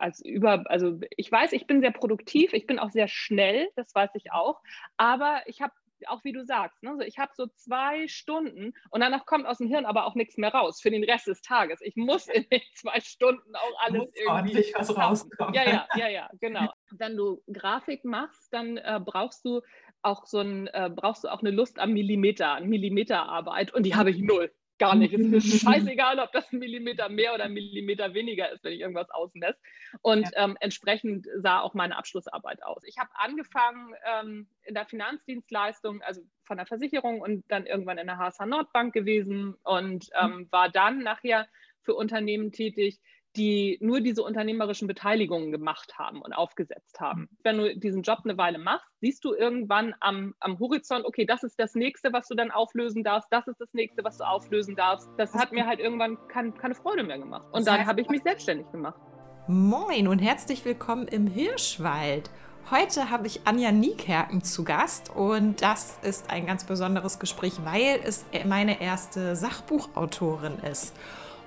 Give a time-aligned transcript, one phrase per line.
[0.00, 3.94] als über, also ich weiß, ich bin sehr produktiv, ich bin auch sehr schnell, das
[3.94, 4.60] weiß ich auch,
[4.96, 5.72] aber ich habe
[6.06, 9.58] auch wie du sagst, ne, so ich habe so zwei Stunden und danach kommt aus
[9.58, 11.80] dem Hirn aber auch nichts mehr raus für den Rest des Tages.
[11.82, 15.54] Ich muss in den zwei Stunden auch alles muss irgendwie ordentlich was rauskommen.
[15.54, 16.72] Ja, ja, ja, ja, genau.
[16.90, 19.60] Wenn du Grafik machst, dann äh, brauchst du
[20.02, 23.94] auch so ein, äh, brauchst du auch eine Lust am Millimeter, an Millimeterarbeit und die
[23.94, 24.50] habe ich null
[24.80, 25.14] gar nicht.
[25.14, 28.72] Es ist mir scheißegal, ob das ein Millimeter mehr oder ein Millimeter weniger ist, wenn
[28.72, 29.58] ich irgendwas ausmesse.
[30.02, 30.44] Und ja.
[30.44, 32.82] ähm, entsprechend sah auch meine Abschlussarbeit aus.
[32.84, 38.08] Ich habe angefangen ähm, in der Finanzdienstleistung, also von der Versicherung und dann irgendwann in
[38.08, 40.48] der HSH Nordbank gewesen und ähm, mhm.
[40.50, 41.46] war dann nachher
[41.82, 42.98] für Unternehmen tätig,
[43.36, 47.28] die nur diese unternehmerischen Beteiligungen gemacht haben und aufgesetzt haben.
[47.42, 51.42] Wenn du diesen Job eine Weile machst, siehst du irgendwann am, am Horizont, okay, das
[51.42, 54.74] ist das nächste, was du dann auflösen darfst, das ist das nächste, was du auflösen
[54.74, 55.08] darfst.
[55.16, 57.46] Das hat mir halt irgendwann kein, keine Freude mehr gemacht.
[57.52, 58.98] Und dann habe ich mich selbstständig gemacht.
[59.46, 62.30] Moin und herzlich willkommen im Hirschwald.
[62.70, 67.98] Heute habe ich Anja Niekerken zu Gast und das ist ein ganz besonderes Gespräch, weil
[68.04, 70.94] es meine erste Sachbuchautorin ist.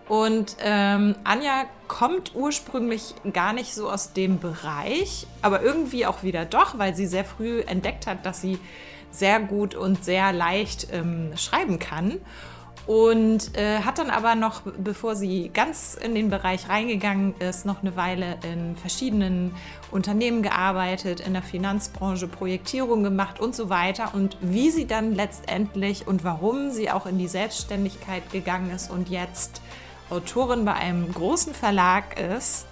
[0.09, 6.45] Und ähm, Anja kommt ursprünglich gar nicht so aus dem Bereich, aber irgendwie auch wieder
[6.45, 8.59] doch, weil sie sehr früh entdeckt hat, dass sie
[9.11, 12.19] sehr gut und sehr leicht ähm, schreiben kann.
[12.85, 17.81] Und äh, hat dann aber noch, bevor sie ganz in den Bereich reingegangen ist, noch
[17.81, 19.55] eine Weile in verschiedenen
[19.89, 24.13] Unternehmen gearbeitet, in der Finanzbranche Projektierung gemacht und so weiter.
[24.13, 29.09] Und wie sie dann letztendlich und warum sie auch in die Selbstständigkeit gegangen ist und
[29.09, 29.61] jetzt
[30.13, 32.65] Autorin bei einem großen Verlag ist,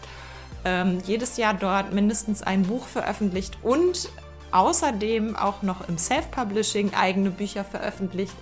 [0.64, 4.10] ähm, jedes Jahr dort mindestens ein Buch veröffentlicht und
[4.52, 8.34] außerdem auch noch im Self-Publishing eigene Bücher veröffentlicht.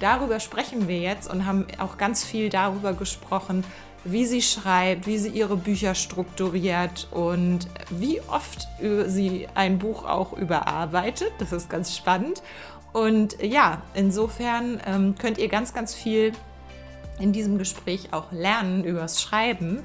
[0.00, 3.64] Darüber sprechen wir jetzt und haben auch ganz viel darüber gesprochen,
[4.04, 8.66] wie sie schreibt, wie sie ihre Bücher strukturiert und wie oft
[9.06, 11.32] sie ein Buch auch überarbeitet.
[11.38, 12.42] Das ist ganz spannend.
[12.92, 16.32] Und ja, insofern ähm, könnt ihr ganz, ganz viel
[17.22, 19.82] in diesem Gespräch auch lernen übers Schreiben.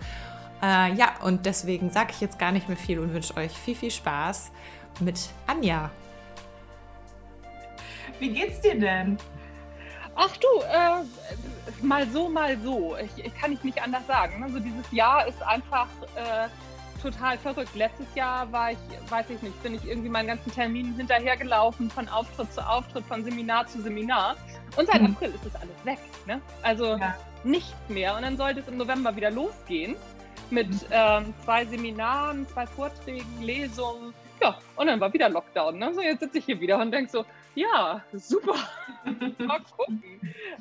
[0.61, 3.75] Äh, ja, und deswegen sage ich jetzt gar nicht mehr viel und wünsche euch viel,
[3.75, 4.51] viel Spaß
[4.99, 5.91] mit Anja.
[8.19, 9.17] Wie geht's dir denn?
[10.15, 12.95] Ach du, äh, mal so, mal so.
[12.97, 14.43] Ich, ich, kann ich nicht anders sagen.
[14.43, 16.47] Also dieses Jahr ist einfach äh,
[17.01, 17.75] total verrückt.
[17.75, 18.77] Letztes Jahr war ich,
[19.09, 23.23] weiß ich nicht, bin ich irgendwie meinen ganzen Terminen hinterhergelaufen, von Auftritt zu Auftritt, von
[23.23, 24.35] Seminar zu Seminar.
[24.75, 25.15] Und seit mhm.
[25.15, 25.99] April ist das alles weg.
[26.25, 26.41] Ne?
[26.61, 27.15] Also ja.
[27.43, 28.15] nichts mehr.
[28.15, 29.95] Und dann sollte es im November wieder losgehen
[30.49, 30.79] mit mhm.
[30.91, 34.13] ähm, zwei Seminaren, zwei Vorträgen, Lesungen.
[34.41, 35.77] Ja, und dann war wieder Lockdown.
[35.77, 35.93] Ne?
[35.93, 37.25] So, jetzt sitze ich hier wieder und denke so,
[37.57, 38.55] ja, super.
[39.39, 40.03] Mal gucken.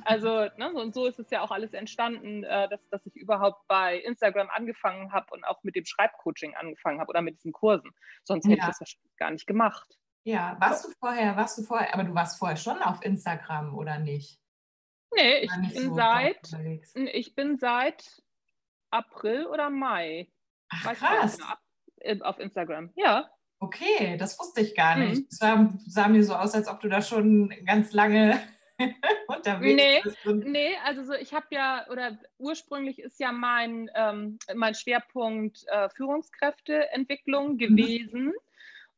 [0.05, 3.67] Also, ne, und so ist es ja auch alles entstanden, äh, dass, dass ich überhaupt
[3.69, 7.91] bei Instagram angefangen habe und auch mit dem Schreibcoaching angefangen habe oder mit diesen Kursen.
[8.25, 8.63] Sonst hätte ja.
[8.63, 9.99] ich das wahrscheinlich gar nicht gemacht.
[10.25, 13.99] Ja, warst du vorher, warst du vorher, aber du warst vorher schon auf Instagram oder
[13.99, 14.41] nicht?
[15.15, 16.41] Nee, ich bin so seit,
[16.95, 18.23] ich bin seit
[18.91, 20.29] April oder Mai.
[20.71, 21.39] Ach, krass.
[21.99, 23.29] Genau, auf Instagram, ja.
[23.59, 25.21] Okay, das wusste ich gar nicht.
[25.21, 25.27] Mhm.
[25.31, 28.39] Es sah, sah, mir so aus, als ob du da schon ganz lange
[29.29, 30.47] unterwegs nee, bist.
[30.47, 35.89] Nee, also so, ich habe ja, oder ursprünglich ist ja mein, ähm, mein Schwerpunkt äh,
[35.89, 37.59] Führungskräfteentwicklung mhm.
[37.59, 38.25] gewesen.
[38.27, 38.35] Mhm.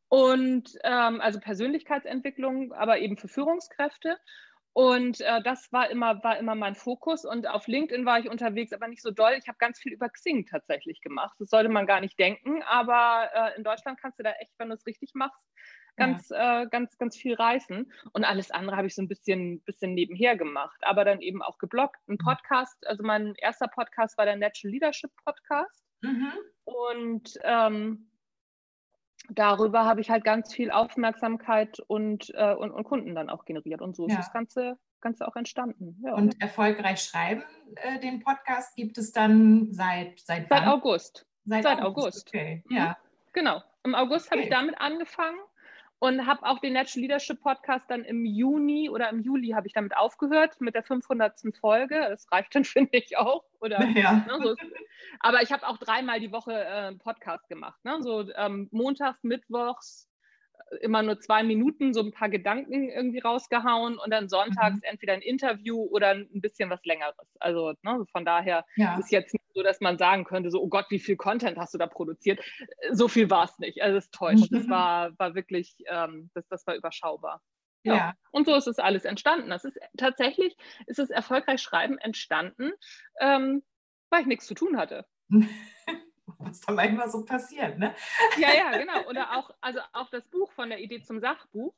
[0.09, 4.19] Und ähm, also Persönlichkeitsentwicklung, aber eben für Führungskräfte.
[4.79, 7.25] Und äh, das war immer, war immer mein Fokus.
[7.25, 9.33] Und auf LinkedIn war ich unterwegs, aber nicht so doll.
[9.37, 11.35] Ich habe ganz viel über Xing tatsächlich gemacht.
[11.41, 12.63] Das sollte man gar nicht denken.
[12.63, 15.43] Aber äh, in Deutschland kannst du da echt, wenn du es richtig machst,
[15.97, 16.63] ganz, ja.
[16.63, 17.93] äh, ganz, ganz viel reißen.
[18.13, 20.79] Und alles andere habe ich so ein bisschen, bisschen nebenher gemacht.
[20.83, 21.99] Aber dann eben auch geblockt.
[22.07, 22.19] Ein mhm.
[22.19, 25.83] Podcast, also mein erster Podcast war der Natural Leadership Podcast.
[26.03, 26.33] Mhm.
[26.63, 28.09] Und ähm,
[29.29, 33.83] darüber habe ich halt ganz viel Aufmerksamkeit und, äh, und, und, Kunden dann auch generiert.
[33.83, 34.19] Und so ist ja.
[34.19, 36.01] das Ganze, Ganze auch entstanden.
[36.05, 36.15] Ja.
[36.15, 37.43] Und erfolgreich schreiben,
[37.77, 41.27] äh, den Podcast gibt es dann seit seit, seit August.
[41.45, 42.07] Seit, seit August.
[42.07, 42.29] August.
[42.29, 42.77] Okay, mhm.
[42.77, 42.97] ja.
[43.33, 43.63] Genau.
[43.85, 44.33] Im August okay.
[44.33, 45.39] habe ich damit angefangen
[46.01, 49.73] und habe auch den Natural Leadership Podcast dann im Juni oder im Juli habe ich
[49.73, 51.41] damit aufgehört mit der 500.
[51.61, 52.07] Folge.
[52.09, 53.45] Das reicht dann, finde ich auch.
[53.61, 54.25] Oder, ja.
[54.27, 54.55] ne, so.
[55.21, 57.85] Aber ich habe auch dreimal die Woche äh, Podcast gemacht.
[57.85, 57.97] Ne?
[58.01, 60.09] So ähm, montags, mittwochs,
[60.81, 64.83] immer nur zwei Minuten so ein paar Gedanken irgendwie rausgehauen und dann sonntags mhm.
[64.83, 67.15] entweder ein Interview oder ein bisschen was längeres.
[67.41, 68.99] Also ne, von daher ja.
[68.99, 71.75] ist jetzt nicht so, dass man sagen könnte, so, oh Gott, wie viel Content hast
[71.75, 72.41] du da produziert?
[72.93, 73.83] So viel war es nicht.
[73.83, 74.51] Also es täuscht.
[74.51, 74.57] Mhm.
[74.57, 77.41] Das war, war wirklich, ähm, das, das war überschaubar.
[77.85, 77.95] Ja.
[77.95, 78.15] ja.
[78.31, 79.51] Und so ist es alles entstanden.
[79.51, 80.57] Das ist tatsächlich
[80.87, 82.73] ist es erfolgreich Schreiben entstanden,
[83.21, 83.63] ähm,
[84.11, 85.07] weil ich nichts zu tun hatte.
[86.39, 87.95] was da manchmal so passiert, ne?
[88.39, 89.09] Ja, ja, genau.
[89.09, 91.75] Oder auch, also auch das Buch von der Idee zum Sachbuch.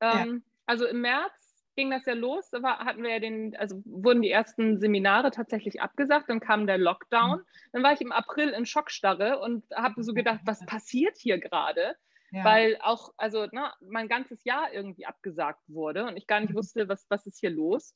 [0.00, 0.52] Ähm, ja.
[0.66, 1.32] Also im März
[1.76, 5.30] ging das ja los, da war, hatten wir ja den, also wurden die ersten Seminare
[5.30, 7.38] tatsächlich abgesagt, dann kam der Lockdown.
[7.38, 7.44] Mhm.
[7.72, 11.96] Dann war ich im April in Schockstarre und habe so gedacht, was passiert hier gerade?
[12.32, 12.44] Ja.
[12.44, 16.52] Weil auch, also na, ne, mein ganzes Jahr irgendwie abgesagt wurde und ich gar nicht
[16.52, 16.58] mhm.
[16.58, 17.94] wusste, was, was ist hier los.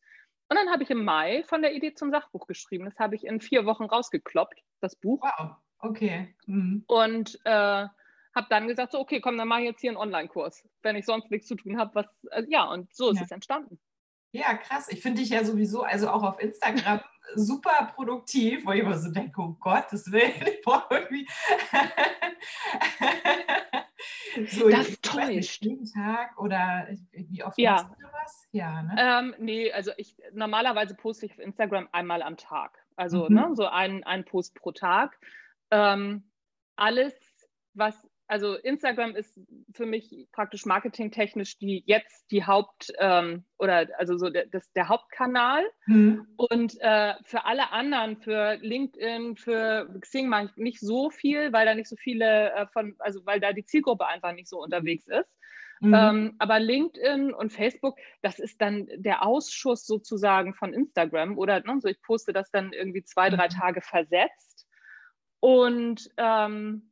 [0.49, 2.85] Und dann habe ich im Mai von der Idee zum Sachbuch geschrieben.
[2.85, 5.23] Das habe ich in vier Wochen rausgekloppt, das Buch.
[5.23, 6.35] Wow, okay.
[6.47, 6.85] Mhm.
[6.87, 7.87] Und äh,
[8.35, 11.07] habe dann gesagt, so, okay, komm, dann mache ich jetzt hier einen Online-Kurs, wenn ich
[11.07, 11.95] sonst nichts zu tun habe.
[11.95, 13.25] Was, äh, ja, und so ist ja.
[13.25, 13.79] es entstanden.
[14.33, 14.89] Ja, krass.
[14.89, 17.01] Ich finde dich ja sowieso, also auch auf Instagram,
[17.37, 21.29] super produktiv, wo ich immer so denke, oh Gottes Willen, ich brauche irgendwie.
[24.49, 25.65] so, das täuscht.
[25.65, 27.75] Jeden Tag oder wie oft ja.
[27.75, 28.49] machst du was?
[28.51, 28.97] Ja, ne?
[28.99, 32.85] Ähm, nee, also ich normalerweise poste ich auf Instagram einmal am Tag.
[32.97, 33.35] Also mhm.
[33.37, 35.17] ne, so ein, ein Post pro Tag.
[35.75, 36.31] Ähm,
[36.77, 37.15] alles,
[37.75, 39.39] was also Instagram ist
[39.75, 44.89] für mich praktisch marketingtechnisch die jetzt die Haupt ähm, oder also so der, das, der
[44.89, 45.63] Hauptkanal.
[45.87, 46.27] Mhm.
[46.37, 51.67] Und äh, für alle anderen, für LinkedIn, für Xing mache ich nicht so viel, weil
[51.67, 55.07] da nicht so viele äh, von, also weil da die Zielgruppe einfach nicht so unterwegs
[55.07, 55.31] ist.
[55.81, 55.95] Mhm.
[55.95, 61.79] Ähm, aber LinkedIn und Facebook, das ist dann der Ausschuss sozusagen von Instagram oder ne,
[61.81, 63.51] so ich poste das dann irgendwie zwei, drei mhm.
[63.51, 64.64] Tage versetzt.
[65.45, 66.91] Und ähm,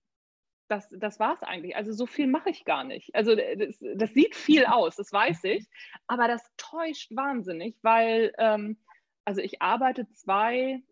[0.69, 1.75] das, das war es eigentlich.
[1.75, 3.15] Also so viel mache ich gar nicht.
[3.15, 5.67] Also äh, das, das, sieht viel aus, das weiß ich,
[6.07, 8.77] aber das täuscht wahnsinnig, weil ähm,
[9.25, 10.83] also ich arbeite zwei,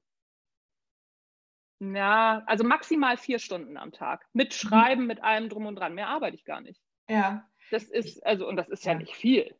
[1.80, 4.26] ja, also maximal vier Stunden am Tag.
[4.32, 4.54] Mit mhm.
[4.54, 5.94] Schreiben, mit allem drum und dran.
[5.94, 6.80] Mehr arbeite ich gar nicht.
[7.10, 7.46] Ja.
[7.70, 9.54] Das ist, also, und das ist ja, ja nicht viel.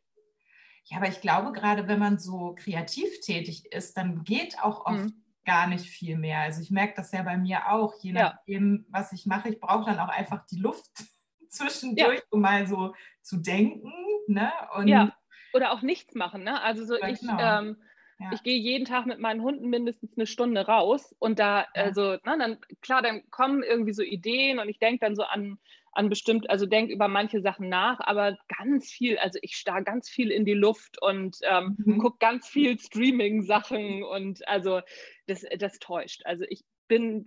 [0.85, 5.03] Ja, aber ich glaube, gerade wenn man so kreativ tätig ist, dann geht auch oft
[5.03, 6.39] mhm gar nicht viel mehr.
[6.39, 8.99] Also ich merke das ja bei mir auch, je nachdem, ja.
[8.99, 9.49] was ich mache.
[9.49, 10.91] Ich brauche dann auch einfach die Luft
[11.49, 12.25] zwischendurch, ja.
[12.29, 13.91] um mal so zu denken.
[14.27, 14.51] Ne?
[14.75, 15.11] Und ja,
[15.53, 16.43] oder auch nichts machen.
[16.43, 16.61] Ne?
[16.61, 17.39] Also so ich, genau.
[17.39, 17.77] ähm,
[18.19, 18.29] ja.
[18.33, 22.19] ich gehe jeden Tag mit meinen Hunden mindestens eine Stunde raus und da, also, ne,
[22.23, 25.57] dann, klar, dann kommen irgendwie so Ideen und ich denke dann so an
[25.93, 30.09] an bestimmt, also denk über manche Sachen nach, aber ganz viel, also ich starr ganz
[30.09, 31.97] viel in die Luft und ähm, mhm.
[31.99, 34.81] gucke ganz viel Streaming-Sachen und also
[35.27, 36.21] das, das täuscht.
[36.25, 37.25] Also ich bin,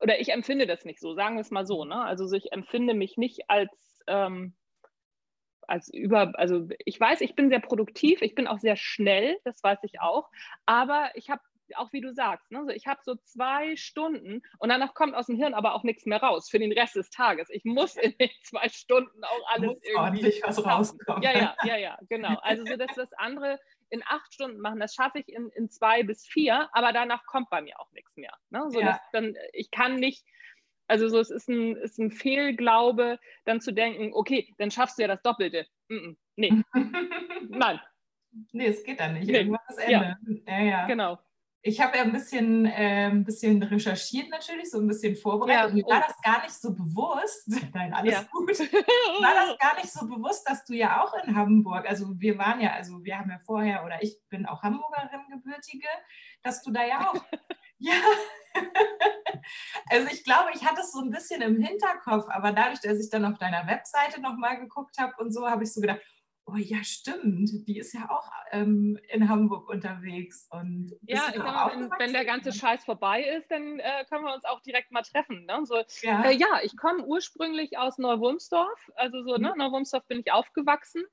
[0.00, 2.04] oder ich empfinde das nicht so, sagen wir es mal so, ne?
[2.04, 4.54] Also ich empfinde mich nicht als ähm,
[5.66, 9.62] als über, also ich weiß, ich bin sehr produktiv, ich bin auch sehr schnell, das
[9.62, 10.28] weiß ich auch,
[10.66, 11.40] aber ich habe
[11.76, 12.64] auch wie du sagst, ne?
[12.64, 16.06] so ich habe so zwei Stunden und danach kommt aus dem Hirn aber auch nichts
[16.06, 17.48] mehr raus für den Rest des Tages.
[17.50, 21.22] Ich muss in den zwei Stunden auch alles muss irgendwie ordentlich was rauskommen.
[21.22, 22.36] Ja, ja, ja, ja, genau.
[22.42, 23.58] Also so, dass das andere
[23.90, 27.50] in acht Stunden machen, das schaffe ich in, in zwei bis vier, aber danach kommt
[27.50, 28.32] bei mir auch nichts mehr.
[28.50, 28.64] Ne?
[28.70, 29.00] So, ja.
[29.12, 30.24] dann, ich kann nicht,
[30.88, 35.02] also so, es ist ein, ist ein Fehlglaube, dann zu denken, okay, dann schaffst du
[35.02, 35.66] ja das Doppelte.
[35.88, 36.52] Mm -mm, nee,
[37.48, 37.80] nein.
[38.52, 39.28] Nee, es geht dann nicht.
[39.28, 39.38] Nee.
[39.38, 40.16] Irgendwann ist Ende.
[40.46, 40.58] Ja.
[40.58, 40.86] ja, ja.
[40.86, 41.18] Genau
[41.66, 45.70] ich habe ja ein bisschen, äh, ein bisschen recherchiert natürlich, so ein bisschen vorbereitet.
[45.70, 46.04] Ja, mir war oh.
[46.06, 48.22] das gar nicht so bewusst, nein, alles ja.
[48.30, 52.36] gut, war das gar nicht so bewusst, dass du ja auch in Hamburg, also wir
[52.36, 55.88] waren ja, also wir haben ja vorher, oder ich bin auch Hamburgerin gebürtige,
[56.42, 57.24] dass du da ja auch,
[57.78, 57.94] ja,
[59.88, 63.08] also ich glaube, ich hatte es so ein bisschen im Hinterkopf, aber dadurch, dass ich
[63.08, 66.00] dann auf deiner Webseite nochmal geguckt habe und so, habe ich so gedacht,
[66.46, 70.46] oh ja, stimmt, die ist ja auch ähm, in Hamburg unterwegs.
[70.50, 74.34] Und ja, ich mal, wenn, wenn, der ganze Scheiß vorbei ist, dann äh, können wir
[74.34, 75.46] uns auch direkt mal treffen.
[75.46, 75.60] Ne?
[75.64, 76.24] So, ja.
[76.24, 76.60] Äh, ja.
[76.62, 79.44] ich komme ursprünglich aus Neuwurmsdorf, also so, ne, mhm.
[79.44, 81.04] ne, Neuwurmsdorf bin ich aufgewachsen.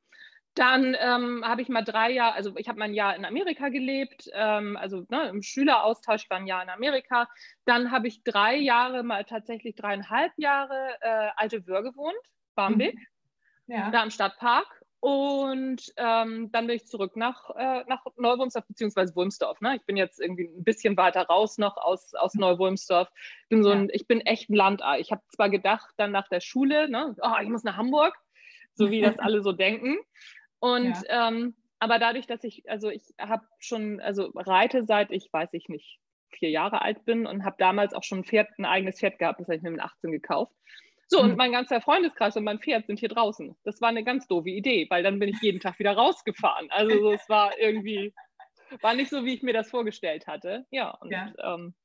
[0.54, 3.70] Dann ähm, habe ich mal drei Jahre, also ich habe mal ein Jahr in Amerika
[3.70, 7.30] gelebt, ähm, also ne, im Schüleraustausch war ein Jahr in Amerika.
[7.64, 12.20] Dann habe ich drei Jahre, mal tatsächlich dreieinhalb Jahre äh, Alte Wöhr gewohnt,
[12.56, 12.96] Barmbek,
[13.68, 13.76] mhm.
[13.76, 13.92] ja.
[13.92, 14.81] da im Stadtpark.
[15.02, 19.16] Und ähm, dann bin ich zurück nach, äh, nach Neuwulmsdorf bzw.
[19.16, 19.60] Wulmsdorf.
[19.60, 19.76] Ne?
[19.76, 23.10] Ich bin jetzt irgendwie ein bisschen weiter raus noch aus, aus Neuwulmsdorf.
[23.50, 25.00] Bin so ein, ich bin echt ein Landei.
[25.00, 28.16] Ich habe zwar gedacht, dann nach der Schule, ne, oh, ich muss nach Hamburg,
[28.76, 29.98] so wie das alle so denken.
[30.60, 31.30] Und ja.
[31.30, 35.68] ähm, aber dadurch, dass ich, also ich habe schon, also reite seit ich, weiß ich
[35.68, 39.18] nicht, vier Jahre alt bin und habe damals auch schon ein Pferd, ein eigenes Pferd
[39.18, 40.54] gehabt, das habe ich mir mit 18 gekauft.
[41.14, 41.36] So, und hm.
[41.36, 43.54] mein ganzer Freundeskreis und mein Pferd sind hier draußen.
[43.66, 46.72] Das war eine ganz doofe Idee, weil dann bin ich jeden Tag wieder rausgefahren.
[46.72, 48.14] Also es war irgendwie,
[48.82, 50.66] war nicht so, wie ich mir das vorgestellt hatte.
[50.72, 51.34] Ja, und ja.
[51.44, 51.76] Ähm,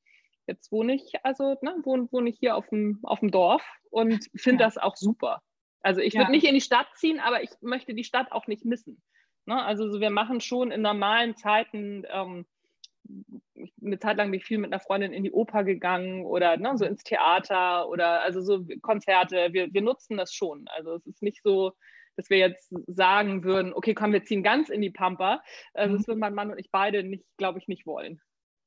[0.47, 4.27] jetzt wohne ich, also ne, wohne, wohne ich hier auf dem, auf dem Dorf und
[4.37, 4.69] finde ja.
[4.69, 5.43] das auch super.
[5.81, 6.21] Also ich ja.
[6.21, 9.03] würde nicht in die Stadt ziehen, aber ich möchte die Stadt auch nicht missen.
[9.45, 9.61] Ne?
[9.61, 12.47] Also so, wir machen schon in normalen Zeiten ähm,
[13.83, 16.77] eine Zeit lang bin ich viel mit einer Freundin in die Oper gegangen oder ne,
[16.77, 19.53] so ins Theater oder also so Konzerte.
[19.53, 20.67] Wir, wir nutzen das schon.
[20.69, 21.73] Also es ist nicht so,
[22.17, 25.43] dass wir jetzt sagen würden, okay, komm, wir ziehen ganz in die Pampa.
[25.75, 25.99] Also mhm.
[25.99, 28.21] das würden mein Mann und ich beide nicht, glaube ich, nicht wollen.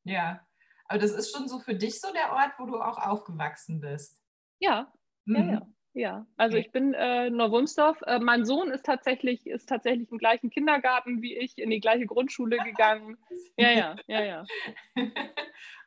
[0.03, 0.46] Ja,
[0.86, 4.22] aber das ist schon so für dich so der Ort, wo du auch aufgewachsen bist.
[4.60, 4.91] Ja,
[5.25, 5.36] mhm.
[5.36, 5.67] ja, ja.
[5.93, 8.01] Ja, also ich bin äh, Neuwunsdorf.
[8.05, 12.05] Äh, mein Sohn ist tatsächlich, ist tatsächlich im gleichen Kindergarten wie ich, in die gleiche
[12.05, 13.17] Grundschule gegangen.
[13.58, 14.46] Ja, ja, ja, ja.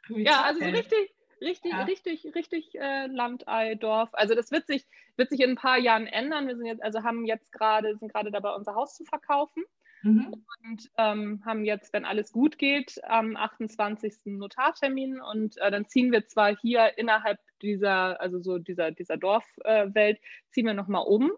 [0.09, 1.85] ja, also so richtig, richtig, ja.
[1.85, 4.11] richtig, richtig äh, Landei, Dorf.
[4.13, 4.85] Also das wird sich,
[5.17, 6.49] wird sich in ein paar Jahren ändern.
[6.49, 9.65] Wir sind jetzt, also haben jetzt gerade, sind gerade dabei, unser Haus zu verkaufen.
[10.03, 10.45] Mhm.
[10.65, 14.15] Und ähm, haben jetzt, wenn alles gut geht, am 28.
[14.27, 20.19] Notartermin und äh, dann ziehen wir zwar hier innerhalb dieser, also so dieser, dieser Dorfwelt,
[20.19, 21.33] äh, ziehen wir nochmal um,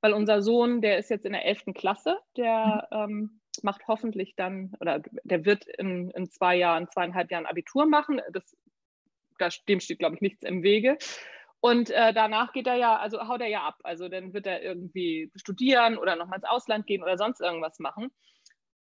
[0.00, 1.74] weil unser Sohn, der ist jetzt in der 11.
[1.74, 2.98] Klasse, der mhm.
[2.98, 8.20] ähm, macht hoffentlich dann, oder der wird in, in zwei Jahren, zweieinhalb Jahren Abitur machen.
[8.32, 8.56] Das,
[9.38, 10.98] das, dem steht, glaube ich, nichts im Wege.
[11.66, 13.80] Und äh, danach geht er ja, also haut er ja ab.
[13.82, 18.12] Also dann wird er irgendwie studieren oder nochmal ins Ausland gehen oder sonst irgendwas machen.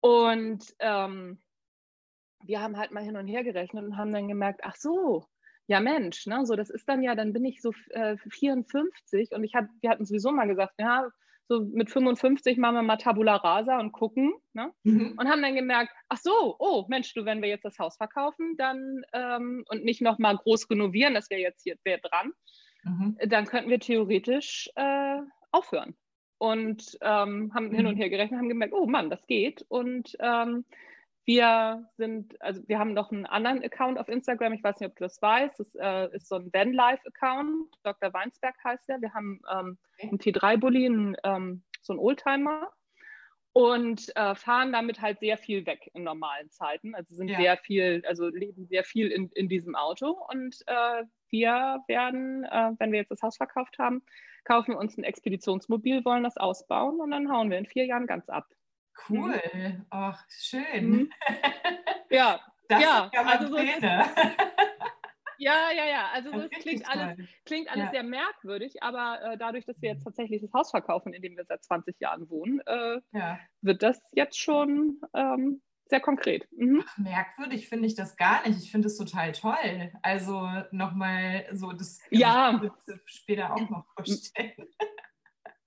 [0.03, 1.43] Und ähm,
[2.45, 5.25] wir haben halt mal hin und her gerechnet und haben dann gemerkt, ach so,
[5.67, 9.45] ja Mensch, ne, so das ist dann ja, dann bin ich so äh, 54 und
[9.45, 11.09] ich hab, wir hatten sowieso mal gesagt, ja,
[11.49, 14.35] so mit 55 machen wir mal Tabula Rasa und gucken.
[14.53, 14.73] Ne?
[14.83, 15.15] Mhm.
[15.19, 18.57] Und haben dann gemerkt, ach so, oh Mensch, du, wenn wir jetzt das Haus verkaufen,
[18.59, 22.35] dann ähm, und nicht nochmal groß renovieren, das wäre jetzt hier wär dran,
[22.85, 23.17] mhm.
[23.27, 25.19] dann könnten wir theoretisch äh,
[25.51, 25.95] aufhören.
[26.39, 27.75] Und ähm, haben mhm.
[27.75, 29.65] hin und her gerechnet, haben gemerkt, oh Mann, das geht.
[29.69, 30.65] Und ähm,
[31.25, 34.97] wir sind, also wir haben noch einen anderen Account auf Instagram, ich weiß nicht, ob
[34.97, 38.13] du das weißt, das äh, ist so ein Vanlife-Account, Dr.
[38.13, 39.01] Weinsberg heißt der.
[39.01, 42.71] Wir haben ähm, einen T3-Bully, ähm, so einen Oldtimer
[43.55, 46.95] und äh, fahren damit halt sehr viel weg in normalen Zeiten.
[46.95, 47.39] Also sind ja.
[47.39, 52.71] sehr viel, also leben sehr viel in, in diesem Auto und äh, wir werden, äh,
[52.79, 54.05] wenn wir jetzt das Haus verkauft haben,
[54.45, 58.29] kaufen uns ein Expeditionsmobil, wollen das ausbauen und dann hauen wir in vier Jahren ganz
[58.29, 58.47] ab.
[59.09, 59.85] Cool, mhm.
[59.91, 60.91] ach schön.
[60.91, 61.11] Mhm.
[62.11, 62.39] Ja,
[62.69, 63.57] das ja, ja also so
[65.39, 66.11] ja, ja, ja.
[66.13, 67.91] Also das, das klingt, alles, klingt alles ja.
[67.91, 71.45] sehr merkwürdig, aber äh, dadurch, dass wir jetzt tatsächlich das Haus verkaufen, in dem wir
[71.45, 73.41] seit 20 Jahren wohnen, äh, ja.
[73.63, 76.49] wird das jetzt schon ähm, sehr konkret.
[76.53, 76.85] Mhm.
[76.87, 78.63] Ach, merkwürdig finde ich das gar nicht.
[78.63, 79.93] Ich finde es total toll.
[80.03, 82.61] Also nochmal so, das ja.
[83.05, 84.69] später auch noch vorstellen.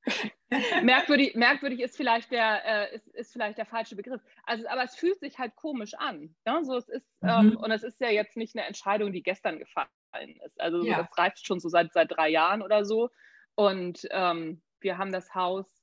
[0.81, 4.21] merkwürdig, merkwürdig ist vielleicht der äh, ist, ist vielleicht der falsche Begriff.
[4.43, 6.35] Also, aber es fühlt sich halt komisch an.
[6.45, 6.63] Ja?
[6.63, 7.29] So, es ist, mhm.
[7.29, 9.89] ähm, und es ist ja jetzt nicht eine Entscheidung, die gestern gefallen
[10.45, 10.59] ist.
[10.59, 10.97] Also ja.
[10.97, 13.09] das reift schon so seit, seit drei Jahren oder so.
[13.55, 15.76] Und ähm, wir haben das Haus,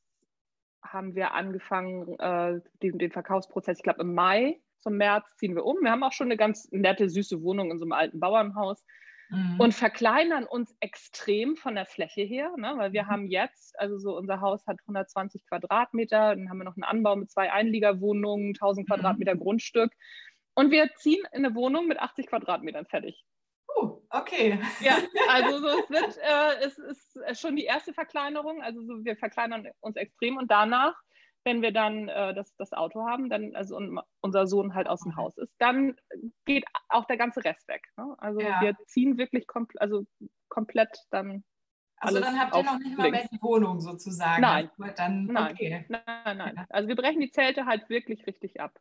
[0.85, 5.65] haben wir angefangen, äh, den, den Verkaufsprozess, ich glaube im Mai, zum März ziehen wir
[5.65, 5.79] um.
[5.81, 8.85] Wir haben auch schon eine ganz nette, süße Wohnung in so einem alten Bauernhaus
[9.31, 9.59] mhm.
[9.59, 12.75] und verkleinern uns extrem von der Fläche her, ne?
[12.77, 13.09] weil wir mhm.
[13.09, 17.17] haben jetzt, also so unser Haus hat 120 Quadratmeter, dann haben wir noch einen Anbau
[17.17, 18.93] mit zwei Einliegerwohnungen, 1000 mhm.
[18.93, 19.93] Quadratmeter Grundstück
[20.55, 23.25] und wir ziehen in eine Wohnung mit 80 Quadratmetern fertig.
[23.77, 24.61] Uh, okay.
[24.81, 29.17] Ja, also so, es, wird, äh, es ist schon die erste Verkleinerung, also so, wir
[29.17, 30.95] verkleinern uns extrem und danach
[31.45, 35.03] wenn wir dann äh, das, das Auto haben, dann, also und unser Sohn halt aus
[35.03, 35.95] dem Haus ist, dann
[36.47, 37.83] geht auch der ganze Rest weg.
[37.97, 38.15] Ne?
[38.19, 38.61] Also ja.
[38.61, 40.05] wir ziehen wirklich kompl also
[40.49, 41.45] komplett dann.
[41.99, 44.43] Also dann habt ihr noch nicht mal mehr die Wohnung sozusagen.
[44.43, 44.71] Nein.
[44.97, 45.53] Dann, nein.
[45.53, 45.85] Okay.
[45.89, 46.55] nein, nein.
[46.57, 46.67] Ja.
[46.71, 48.79] Also wir brechen die Zelte halt wirklich richtig ab.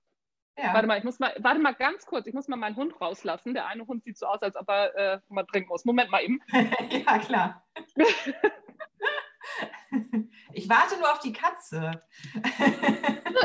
[0.57, 0.73] Ja.
[0.73, 3.53] Warte mal, ich muss mal, warte mal ganz kurz, ich muss mal meinen Hund rauslassen.
[3.53, 5.83] Der eine Hund sieht so aus, als ob er äh, mal trinken muss.
[5.85, 6.41] Moment mal eben.
[6.89, 7.63] ja, klar.
[10.53, 12.03] Ich warte nur auf die Katze.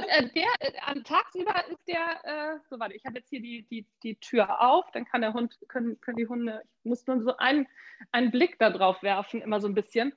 [0.08, 3.86] Äh, der, äh, tagsüber ist der, äh, so warte, ich habe jetzt hier die, die,
[4.02, 7.36] die Tür auf, dann kann der Hund, können, können die Hunde, ich muss nur so
[7.36, 7.66] einen,
[8.12, 10.12] einen Blick da drauf werfen, immer so ein bisschen,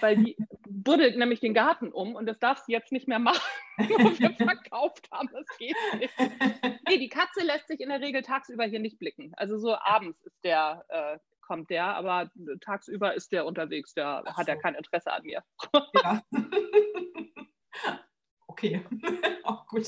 [0.00, 0.36] weil die
[0.68, 3.42] buddelt nämlich den Garten um und das darf sie jetzt nicht mehr machen,
[3.78, 6.12] wo wir verkauft haben, das geht nicht.
[6.88, 9.32] Nee, die Katze lässt sich in der Regel tagsüber hier nicht blicken.
[9.36, 14.36] Also so abends ist der äh, kommt der, aber tagsüber ist der unterwegs, der Ach
[14.36, 15.42] hat ja kein Interesse an mir.
[15.94, 16.22] Ja.
[18.46, 18.84] okay,
[19.44, 19.86] auch gut.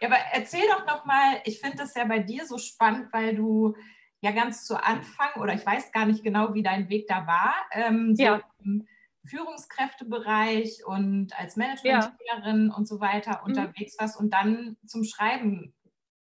[0.00, 3.76] ja, aber erzähl doch nochmal, ich finde das ja bei dir so spannend, weil du
[4.20, 7.54] ja ganz zu Anfang, oder ich weiß gar nicht genau, wie dein Weg da war,
[7.72, 8.40] ähm, so ja.
[8.62, 8.86] im
[9.24, 12.76] Führungskräftebereich und als Managementlehrerin ja.
[12.76, 13.50] und so weiter mhm.
[13.50, 15.74] unterwegs warst und dann zum Schreiben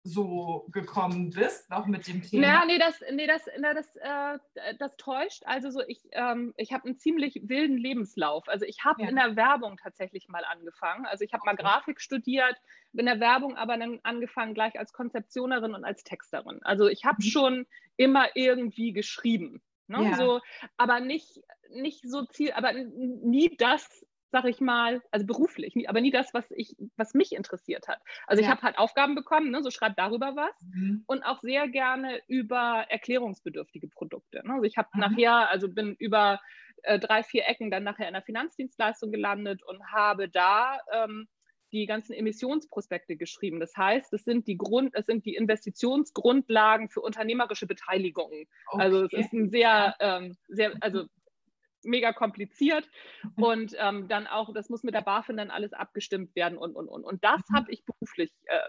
[0.03, 2.43] so gekommen bist, noch mit dem Thema?
[2.43, 5.43] Ja, nee, das, nee, das, na, das, äh, das täuscht.
[5.45, 8.47] Also so, ich, ähm, ich habe einen ziemlich wilden Lebenslauf.
[8.47, 9.09] Also ich habe ja.
[9.09, 11.05] in der Werbung tatsächlich mal angefangen.
[11.05, 11.55] Also ich habe okay.
[11.55, 12.55] mal Grafik studiert,
[12.93, 16.59] in der Werbung aber dann angefangen gleich als Konzeptionerin und als Texterin.
[16.63, 17.27] Also ich habe mhm.
[17.27, 19.61] schon immer irgendwie geschrieben.
[19.87, 20.09] Ne?
[20.09, 20.17] Ja.
[20.17, 20.39] So,
[20.77, 26.11] aber nicht, nicht so Ziel, aber nie das, sag ich mal, also beruflich, aber nie
[26.11, 27.99] das, was ich, was mich interessiert hat.
[28.27, 28.47] Also ja.
[28.47, 31.03] ich habe halt Aufgaben bekommen, ne, so schreib darüber was mhm.
[31.07, 34.41] und auch sehr gerne über erklärungsbedürftige Produkte.
[34.45, 34.53] Ne?
[34.53, 35.01] Also ich habe mhm.
[35.01, 36.39] nachher, also bin über
[36.83, 41.27] äh, drei, vier Ecken dann nachher in der Finanzdienstleistung gelandet und habe da ähm,
[41.73, 43.59] die ganzen Emissionsprospekte geschrieben.
[43.59, 48.45] Das heißt, es sind die Grund, es sind die Investitionsgrundlagen für unternehmerische Beteiligungen.
[48.67, 48.81] Okay.
[48.81, 51.05] Also es ist ein sehr, ähm, sehr, also
[51.85, 52.87] mega kompliziert
[53.23, 53.43] mhm.
[53.43, 56.87] und ähm, dann auch, das muss mit der BaFin dann alles abgestimmt werden und, und,
[56.87, 57.03] und.
[57.03, 57.55] Und das mhm.
[57.55, 58.59] habe ich beruflich äh,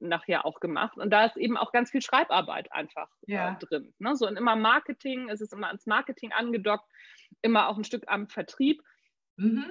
[0.00, 0.96] nachher auch gemacht.
[0.96, 3.52] Und da ist eben auch ganz viel Schreibarbeit einfach äh, ja.
[3.52, 3.94] äh, drin.
[3.98, 4.16] Ne?
[4.16, 6.88] So und immer Marketing, es ist immer ans Marketing angedockt,
[7.42, 8.82] immer auch ein Stück am Vertrieb.
[9.36, 9.70] Mhm.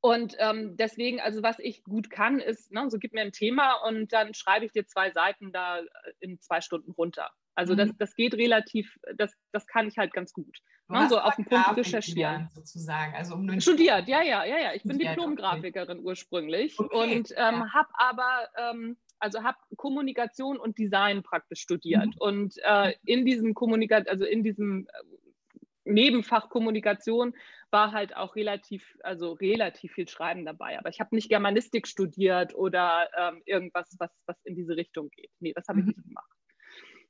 [0.00, 3.74] Und ähm, deswegen, also was ich gut kann, ist, ne, so gib mir ein Thema
[3.86, 5.86] und dann schreibe ich dir zwei Seiten da äh,
[6.18, 7.30] in zwei Stunden runter.
[7.54, 7.78] Also mhm.
[7.78, 10.58] das, das geht relativ, das, das kann ich halt ganz gut.
[10.88, 12.48] Ne, so auf den Punkt recherchieren.
[12.54, 13.14] Sozusagen.
[13.14, 14.74] Also um Studiert, ja, ja, ja, ja.
[14.74, 16.06] Ich bin Diplom-Grafikerin okay.
[16.06, 17.16] ursprünglich okay.
[17.16, 17.72] und ähm, ja.
[17.72, 22.06] habe aber ähm, also habe Kommunikation und Design praktisch studiert.
[22.06, 22.18] Mhm.
[22.18, 27.34] Und äh, in diesem Kommunikation, also in diesem äh, Nebenfach Kommunikation
[27.70, 30.78] war halt auch relativ, also relativ viel Schreiben dabei.
[30.78, 35.30] Aber ich habe nicht Germanistik studiert oder ähm, irgendwas, was, was in diese Richtung geht.
[35.40, 35.92] Nee, das habe ich mhm.
[35.96, 36.30] nicht gemacht.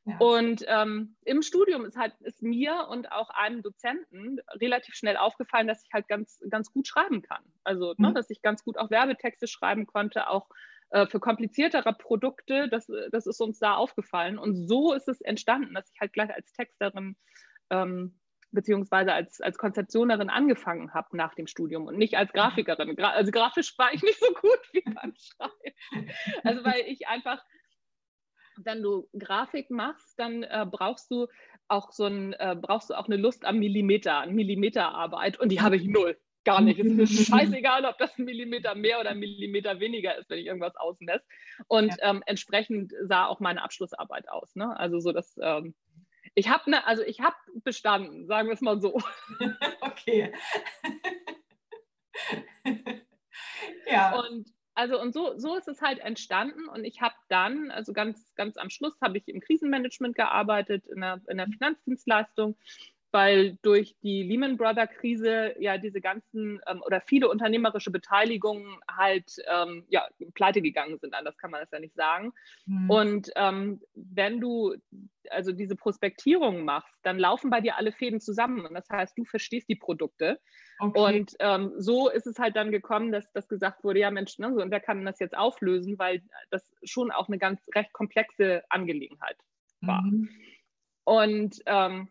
[0.04, 0.16] Ja.
[0.18, 5.68] Und ähm, im Studium ist halt ist mir und auch einem Dozenten relativ schnell aufgefallen,
[5.68, 7.42] dass ich halt ganz, ganz gut schreiben kann.
[7.62, 8.06] Also, ne, mhm.
[8.06, 10.48] ne, dass ich ganz gut auch Werbetexte schreiben konnte, auch
[10.90, 12.68] äh, für kompliziertere Produkte.
[12.68, 14.38] Das, das ist uns da aufgefallen.
[14.38, 17.16] Und so ist es entstanden, dass ich halt gleich als Texterin
[17.70, 18.18] ähm,
[18.52, 22.94] beziehungsweise als, als Konzeptionerin angefangen habe nach dem Studium und nicht als Grafikerin.
[22.96, 26.10] Gra also grafisch war ich nicht so gut wie beim Schreiben.
[26.44, 27.42] Also weil ich einfach,
[28.64, 31.26] wenn du Grafik machst, dann äh, brauchst du
[31.68, 35.60] auch so ein, äh, brauchst du auch eine Lust am Millimeter, an Millimeterarbeit und die
[35.60, 36.16] habe ich null.
[36.44, 36.80] Gar nicht.
[36.80, 40.40] Es ist mir scheißegal, ob das ein Millimeter mehr oder ein Millimeter weniger ist, wenn
[40.40, 41.24] ich irgendwas ausmesse.
[41.68, 42.10] Und ja.
[42.10, 44.56] ähm, entsprechend sah auch meine Abschlussarbeit aus.
[44.56, 44.76] Ne?
[44.76, 45.74] Also so, dass ähm,
[46.34, 48.98] ich habe ne, also ich habe bestanden, sagen wir es mal so.
[49.80, 50.32] okay.
[53.86, 54.18] ja.
[54.18, 58.34] Und also und so, so ist es halt entstanden und ich habe dann, also ganz,
[58.34, 62.56] ganz am Schluss habe ich im Krisenmanagement gearbeitet, in der, in der Finanzdienstleistung
[63.12, 69.36] weil durch die Lehman Brothers Krise ja diese ganzen ähm, oder viele unternehmerische Beteiligungen halt
[69.48, 72.32] ähm, ja, pleite gegangen sind, anders kann man das ja nicht sagen.
[72.66, 72.90] Mhm.
[72.90, 74.74] Und ähm, wenn du
[75.30, 79.24] also diese Prospektierung machst, dann laufen bei dir alle Fäden zusammen und das heißt, du
[79.24, 80.40] verstehst die Produkte.
[80.78, 80.98] Okay.
[81.18, 84.52] Und ähm, so ist es halt dann gekommen, dass das gesagt wurde, ja Mensch, ne,
[84.54, 88.62] so, und wer kann das jetzt auflösen, weil das schon auch eine ganz recht komplexe
[88.68, 89.36] Angelegenheit
[89.80, 90.02] war.
[90.02, 90.28] Mhm.
[91.04, 92.08] Und ähm,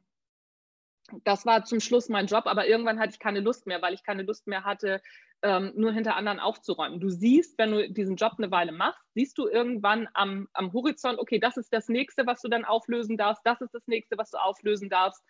[1.24, 4.04] das war zum Schluss mein Job, aber irgendwann hatte ich keine Lust mehr, weil ich
[4.04, 5.02] keine Lust mehr hatte,
[5.44, 7.00] ähm, nur hinter anderen aufzuräumen.
[7.00, 11.20] Du siehst, wenn du diesen Job eine Weile machst, siehst du irgendwann am, am Horizont,
[11.20, 14.32] okay, das ist das nächste, was du dann auflösen darfst, das ist das nächste, was
[14.32, 15.24] du auflösen darfst.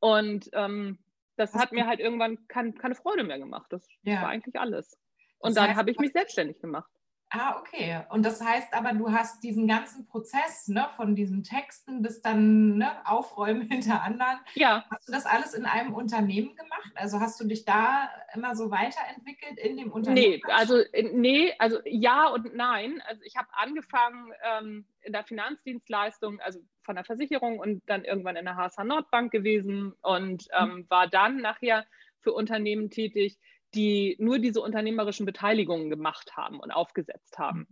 [0.00, 0.98] Und ähm,
[1.36, 3.66] das hat mir halt irgendwann kein, keine Freude mehr gemacht.
[3.70, 4.22] Das ja.
[4.22, 4.98] war eigentlich alles.
[5.38, 6.90] Und das dann habe ich mich selbstständig gemacht.
[7.36, 8.00] Ah, okay.
[8.10, 12.78] Und das heißt aber, du hast diesen ganzen Prozess ne, von diesen Texten bis dann
[12.78, 14.38] ne, Aufräumen hinter anderen.
[14.54, 14.84] Ja.
[14.88, 16.92] Hast du das alles in einem Unternehmen gemacht?
[16.94, 20.40] Also hast du dich da immer so weiterentwickelt in dem Unternehmen?
[20.44, 20.80] Nee, also
[21.12, 23.02] nee, also ja und nein.
[23.08, 28.36] Also ich habe angefangen ähm, in der Finanzdienstleistung, also von der Versicherung und dann irgendwann
[28.36, 30.86] in der HSH Nordbank gewesen und ähm, mhm.
[30.88, 31.84] war dann nachher
[32.20, 33.38] für Unternehmen tätig,
[33.74, 37.66] die nur diese unternehmerischen Beteiligungen gemacht haben und aufgesetzt haben.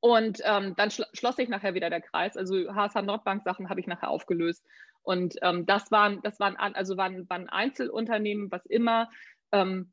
[0.00, 2.36] Und ähm, dann schl schloss sich nachher wieder der Kreis.
[2.36, 4.62] Also HSH Nordbank-Sachen habe ich nachher aufgelöst.
[5.02, 9.10] Und ähm, das waren, das waren, also waren, waren Einzelunternehmen, was immer
[9.52, 9.92] ähm,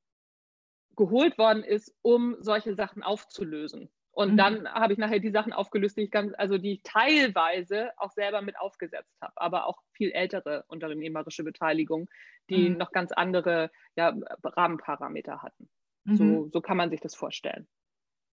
[0.95, 3.89] geholt worden ist, um solche Sachen aufzulösen.
[4.11, 4.37] Und mhm.
[4.37, 8.11] dann habe ich nachher die Sachen aufgelöst, die ich ganz, also die ich teilweise auch
[8.11, 12.09] selber mit aufgesetzt habe, aber auch viel ältere unternehmerische Beteiligung,
[12.49, 12.77] die mhm.
[12.77, 15.69] noch ganz andere ja, Rahmenparameter hatten.
[16.03, 16.15] Mhm.
[16.15, 17.67] So, so kann man sich das vorstellen.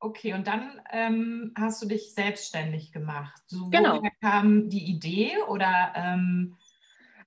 [0.04, 3.40] Okay, und dann ähm, hast du dich selbstständig gemacht.
[3.46, 4.00] So, genau.
[4.00, 5.94] Woher kam die Idee oder?
[5.96, 6.58] Ähm,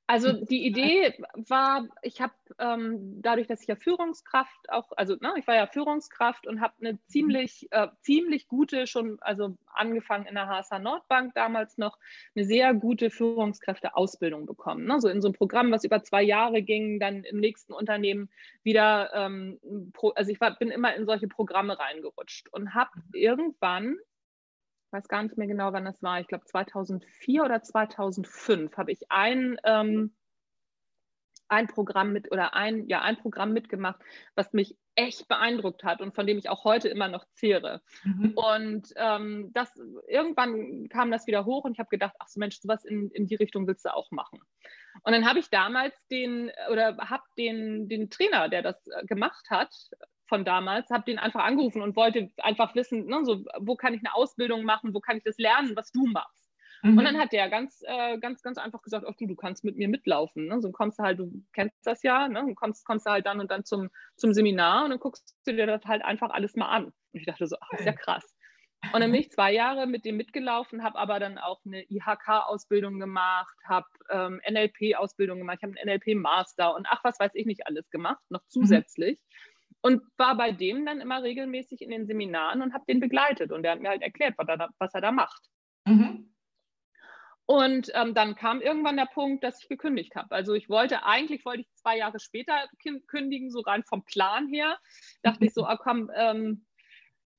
[0.06, 5.32] also die Idee war, ich habe ähm, dadurch, dass ich ja Führungskraft auch, also ne,
[5.38, 10.34] ich war ja Führungskraft und habe eine ziemlich, äh, ziemlich gute, schon, also angefangen in
[10.34, 11.98] der HSH Nordbank damals noch,
[12.36, 14.84] eine sehr gute Führungskräfteausbildung bekommen.
[14.84, 15.00] Ne?
[15.00, 18.28] So in so einem Programm, was über zwei Jahre ging, dann im nächsten Unternehmen
[18.62, 19.58] wieder, ähm,
[19.94, 23.96] pro, also ich war, bin immer in solche Programme reingerutscht und habe irgendwann
[24.94, 26.20] weiß gar nicht mehr genau, wann das war.
[26.20, 30.14] Ich glaube 2004 oder 2005 habe ich ein ähm,
[31.48, 34.00] ein Programm mit oder ein, ja, ein Programm mitgemacht,
[34.34, 37.82] was mich echt beeindruckt hat und von dem ich auch heute immer noch zehre.
[38.04, 38.32] Mhm.
[38.34, 39.70] Und ähm, das
[40.08, 43.26] irgendwann kam das wieder hoch und ich habe gedacht, ach so Mensch, sowas in, in
[43.26, 44.40] die Richtung willst du auch machen.
[45.02, 49.46] Und dann habe ich damals den oder habe den, den Trainer, der das äh, gemacht
[49.50, 49.74] hat,
[50.26, 54.00] von damals, habe den einfach angerufen und wollte einfach wissen, ne, so, wo kann ich
[54.00, 56.44] eine Ausbildung machen, wo kann ich das lernen, was du machst.
[56.82, 56.98] Mhm.
[56.98, 59.76] Und dann hat der ganz, äh, ganz, ganz einfach gesagt, ach du, du kannst mit
[59.76, 60.46] mir mitlaufen.
[60.46, 60.60] Ne?
[60.60, 62.44] So kommst du halt, du kennst das ja, ne?
[62.46, 65.52] Du kommst, kommst du halt dann und dann zum, zum Seminar und dann guckst du
[65.54, 66.84] dir das halt einfach alles mal an.
[66.84, 68.34] Und ich dachte so, ach, ist ja krass.
[68.92, 72.98] Und dann bin ich zwei Jahre mit dem mitgelaufen, habe aber dann auch eine IHK-Ausbildung
[73.00, 77.66] gemacht, habe ähm, NLP-Ausbildung gemacht, ich habe einen NLP-Master und ach, was weiß ich nicht
[77.66, 78.48] alles gemacht, noch mhm.
[78.48, 79.18] zusätzlich.
[79.18, 79.53] Mhm.
[79.84, 83.52] Und war bei dem dann immer regelmäßig in den Seminaren und habe den begleitet.
[83.52, 85.42] Und der hat mir halt erklärt, was er da, was er da macht.
[85.86, 86.34] Mhm.
[87.44, 90.34] Und ähm, dann kam irgendwann der Punkt, dass ich gekündigt habe.
[90.34, 92.66] Also ich wollte eigentlich, wollte ich zwei Jahre später
[93.06, 94.78] kündigen, so rein vom Plan her.
[95.22, 96.64] Dachte ich so, ah, komm, ähm,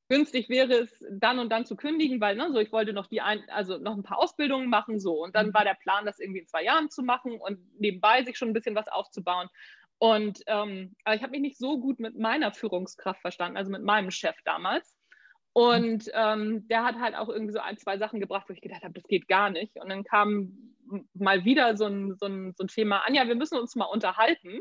[0.08, 3.21] günstig wäre es dann und dann zu kündigen, weil ne, so ich wollte noch die
[3.21, 6.41] ein, also noch ein paar Ausbildungen machen so und dann war der Plan, das irgendwie
[6.41, 9.49] in zwei Jahren zu machen und nebenbei sich schon ein bisschen was aufzubauen.
[9.97, 13.84] Und ähm, aber ich habe mich nicht so gut mit meiner Führungskraft verstanden, also mit
[13.84, 14.95] meinem Chef damals.
[15.53, 18.84] Und ähm, der hat halt auch irgendwie so ein, zwei Sachen gebracht, wo ich gedacht
[18.84, 19.77] habe, das geht gar nicht.
[19.77, 20.51] Und dann kam
[21.13, 24.60] mal wieder so ein, so ein, so ein Thema, Anja, wir müssen uns mal unterhalten.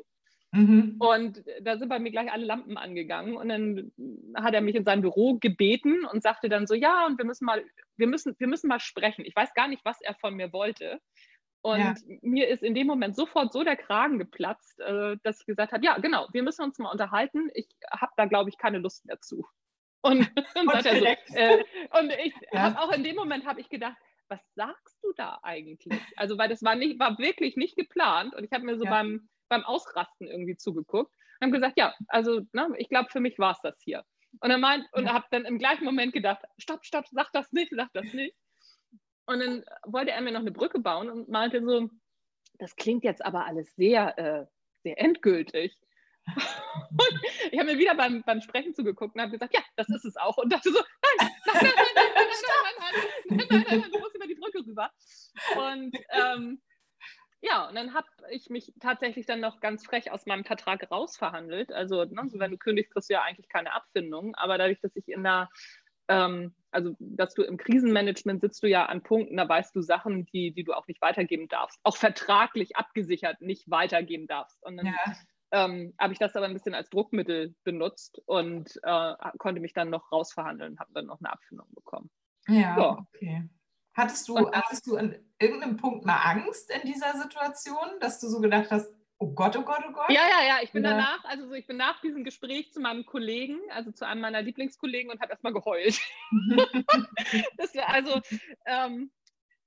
[0.53, 0.95] Mhm.
[1.01, 3.37] Und da sind bei mir gleich alle Lampen angegangen.
[3.37, 3.91] Und dann
[4.37, 7.45] hat er mich in sein Büro gebeten und sagte dann so, ja, und wir müssen
[7.45, 7.65] mal,
[7.97, 9.25] wir müssen, wir müssen mal sprechen.
[9.25, 11.01] Ich weiß gar nicht, was er von mir wollte.
[11.65, 11.95] Und ja.
[12.21, 15.83] mir ist in dem Moment sofort so der Kragen geplatzt, äh, dass ich gesagt habe,
[15.83, 17.51] ja, genau, wir müssen uns mal unterhalten.
[17.55, 19.47] Ich habe da, glaube ich, keine Lust mehr zu.
[20.03, 20.19] Und,
[20.57, 21.65] und, und, so, äh,
[21.99, 22.61] und ich ja.
[22.61, 23.97] habe auch in dem Moment habe ich gedacht,
[24.29, 25.99] was sagst du da eigentlich?
[26.17, 28.35] Also, weil das war nicht, war wirklich nicht geplant.
[28.35, 28.91] Und ich habe mir so ja.
[28.91, 33.39] beim, beim Ausrasten irgendwie zugeguckt und habe gesagt, ja, also ne, ich glaube, für mich
[33.39, 34.05] war es das hier.
[34.41, 35.15] Und er meint, und ja.
[35.15, 38.37] habe dann im gleichen Moment gedacht, stopp, stopp, sag das nicht, sag das nicht.
[39.27, 41.89] Und dann wollte er mir noch eine Brücke bauen und meinte so,
[42.59, 44.47] das klingt jetzt aber alles sehr, äh,
[44.83, 45.77] sehr endgültig.
[46.27, 50.05] Und ich habe mir wieder beim, beim Sprechen zugeguckt und habe gesagt, ja, das ist
[50.05, 50.37] es auch.
[50.39, 52.75] Und dachte so, nein, nein, nein, nein, nein, nein,
[53.29, 54.91] nein, nein, nein, nein, du musst über die Brücke rüber.
[55.57, 56.63] Und ähm,
[57.47, 61.73] ja, und dann habe ich mich tatsächlich dann noch ganz frech aus meinem Vertrag rausverhandelt.
[61.73, 64.35] Also, ne, so wenn du kündigst, kriegst du ja eigentlich keine Abfindung.
[64.35, 65.51] Aber dadurch, dass ich in der,
[66.09, 70.27] ähm, also dass du im Krisenmanagement sitzt du ja an Punkten, da weißt du Sachen,
[70.27, 71.79] die, die du auch nicht weitergeben darfst.
[71.85, 74.63] Auch vertraglich abgesichert nicht weitergeben darfst.
[74.63, 75.15] Und dann ja
[75.55, 79.89] ähm, habe ich das aber ein bisschen als Druckmittel benutzt und äh, konnte mich dann
[79.89, 82.11] noch rausverhandeln, habe dann noch eine Abfindung bekommen.
[82.49, 83.05] Ja, so.
[83.15, 83.49] okay.
[83.97, 88.41] Hattest du, hattest du an irgendeinem Punkt mal Angst in dieser Situation, dass du so
[88.41, 88.93] gedacht hast,
[89.25, 90.11] oh Gott, oh Gott, oh Gott?
[90.11, 90.59] Ja, ja, ja.
[90.63, 90.91] Ich bin Oder?
[90.91, 94.43] danach, also so, ich bin nach diesem Gespräch zu meinem Kollegen, also zu einem meiner
[94.43, 95.99] Lieblingskollegen und habe erstmal geheult.
[97.57, 98.21] das war also,
[98.67, 99.11] ähm,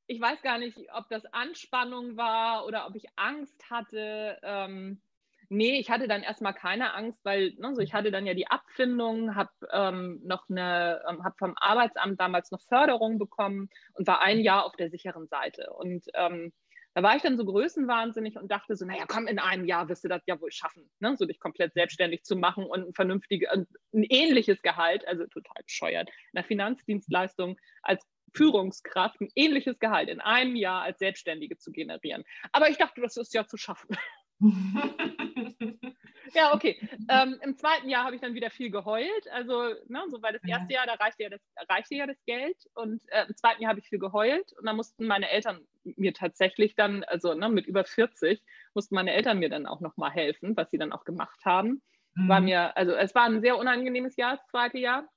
[0.06, 4.38] ich weiß gar nicht, ob das Anspannung war oder ob ich Angst hatte.
[4.43, 5.02] Ähm,
[5.50, 8.48] Nee, ich hatte dann erstmal keine Angst, weil ne, so ich hatte dann ja die
[8.48, 14.22] Abfindung, habe ähm, noch eine, ähm, habe vom Arbeitsamt damals noch Förderung bekommen und war
[14.22, 15.72] ein Jahr auf der sicheren Seite.
[15.72, 16.52] Und ähm,
[16.97, 20.03] da war ich dann so größenwahnsinnig und dachte so, naja, komm, in einem Jahr wirst
[20.03, 21.15] du das ja wohl schaffen, ne?
[21.15, 23.67] so dich komplett selbstständig zu machen und ein vernünftiges, ein
[24.10, 30.55] ähnliches Gehalt, also total bescheuert, in der Finanzdienstleistung als Führungskraft ein ähnliches Gehalt in einem
[30.55, 32.23] Jahr als Selbstständige zu generieren.
[32.51, 33.95] Aber ich dachte, das ist ja zu schaffen.
[36.34, 36.80] ja, okay.
[37.10, 39.28] Ähm, Im zweiten Jahr habe ich dann wieder viel geheult.
[39.32, 42.58] Also, ne, so weil das erste Jahr, da reichte ja das, reichte ja das Geld.
[42.76, 44.54] Und äh, im zweiten Jahr habe ich viel geheult.
[44.54, 49.13] Und dann mussten meine Eltern mir tatsächlich dann, also ne, mit über 40, mussten meine
[49.13, 51.82] Eltern mir dann auch nochmal helfen, was sie dann auch gemacht haben.
[52.15, 52.30] Mhm.
[52.30, 55.08] War mir, also es war ein sehr unangenehmes Jahr, das zweite Jahr.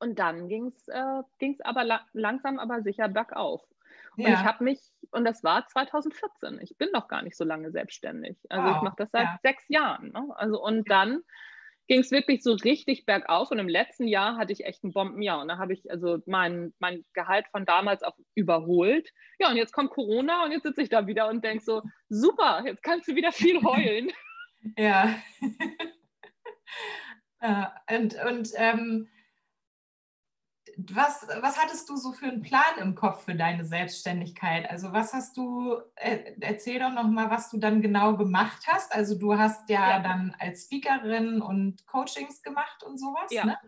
[0.00, 1.22] Und dann ging es äh,
[1.64, 3.62] aber la langsam, aber sicher bergauf.
[4.18, 4.32] Und ja.
[4.32, 4.80] ich habe mich,
[5.12, 8.36] und das war 2014, ich bin noch gar nicht so lange selbstständig.
[8.48, 8.76] Also wow.
[8.76, 9.38] ich mache das seit ja.
[9.42, 10.10] sechs Jahren.
[10.10, 10.28] Ne?
[10.34, 11.22] Also und dann
[11.86, 15.40] ging es wirklich so richtig bergauf und im letzten Jahr hatte ich echt ein Bombenjahr
[15.40, 19.08] und da habe ich also mein, mein Gehalt von damals auch überholt.
[19.38, 22.62] Ja, und jetzt kommt Corona und jetzt sitze ich da wieder und denke so, super,
[22.66, 24.10] jetzt kannst du wieder viel heulen.
[24.76, 25.14] Ja.
[27.88, 29.08] und und ähm,
[30.78, 34.70] was, was hattest du so für einen Plan im Kopf für deine Selbstständigkeit?
[34.70, 38.94] Also was hast du, äh, erzähl doch nochmal, was du dann genau gemacht hast.
[38.94, 43.32] Also du hast ja, ja, dann als Speakerin und Coachings gemacht und sowas.
[43.32, 43.58] Ja, ne?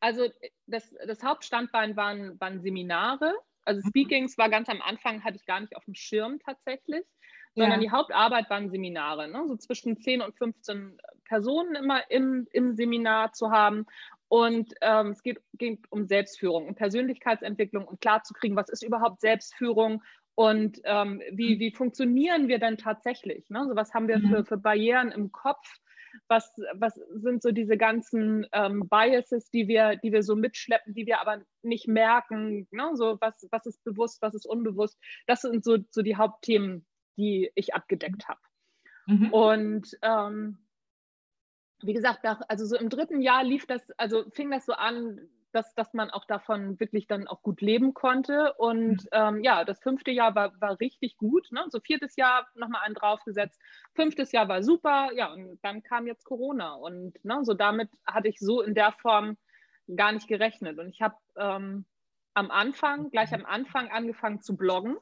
[0.00, 0.28] also
[0.66, 3.32] das, das Hauptstandbein waren, waren Seminare.
[3.64, 3.88] Also mhm.
[3.88, 7.06] Speakings war ganz am Anfang, hatte ich gar nicht auf dem Schirm tatsächlich,
[7.54, 7.86] sondern ja.
[7.86, 9.28] die Hauptarbeit waren Seminare.
[9.28, 9.44] Ne?
[9.48, 13.86] So zwischen 10 und 15 Personen immer im, im Seminar zu haben
[14.28, 20.02] und ähm, es geht, geht, um Selbstführung und Persönlichkeitsentwicklung und klarzukriegen, was ist überhaupt Selbstführung
[20.34, 21.58] und ähm, wie, mhm.
[21.58, 23.50] wie funktionieren wir denn tatsächlich?
[23.50, 23.66] Ne?
[23.68, 24.44] So was haben wir für, mhm.
[24.44, 25.66] für Barrieren im Kopf?
[26.28, 31.06] Was, was sind so diese ganzen ähm, Biases, die wir, die wir so mitschleppen, die
[31.06, 32.68] wir aber nicht merken?
[32.70, 32.90] Ne?
[32.94, 34.96] So was, was ist bewusst, was ist unbewusst?
[35.26, 36.86] Das sind so, so die Hauptthemen,
[37.16, 38.40] die ich abgedeckt habe.
[39.06, 39.32] Mhm.
[39.32, 40.58] Und ähm,
[41.82, 45.74] wie gesagt, also so im dritten Jahr lief das, also fing das so an, dass,
[45.74, 48.52] dass man auch davon wirklich dann auch gut leben konnte.
[48.54, 49.08] Und mhm.
[49.12, 51.50] ähm, ja, das fünfte Jahr war, war richtig gut.
[51.52, 51.64] Ne?
[51.68, 53.60] So viertes Jahr nochmal einen draufgesetzt.
[53.94, 55.10] Fünftes Jahr war super.
[55.14, 56.74] Ja, und dann kam jetzt Corona.
[56.74, 59.36] Und ne, so damit hatte ich so in der Form
[59.94, 60.78] gar nicht gerechnet.
[60.78, 61.84] Und ich habe ähm,
[62.34, 64.98] am Anfang, gleich am Anfang angefangen zu bloggen.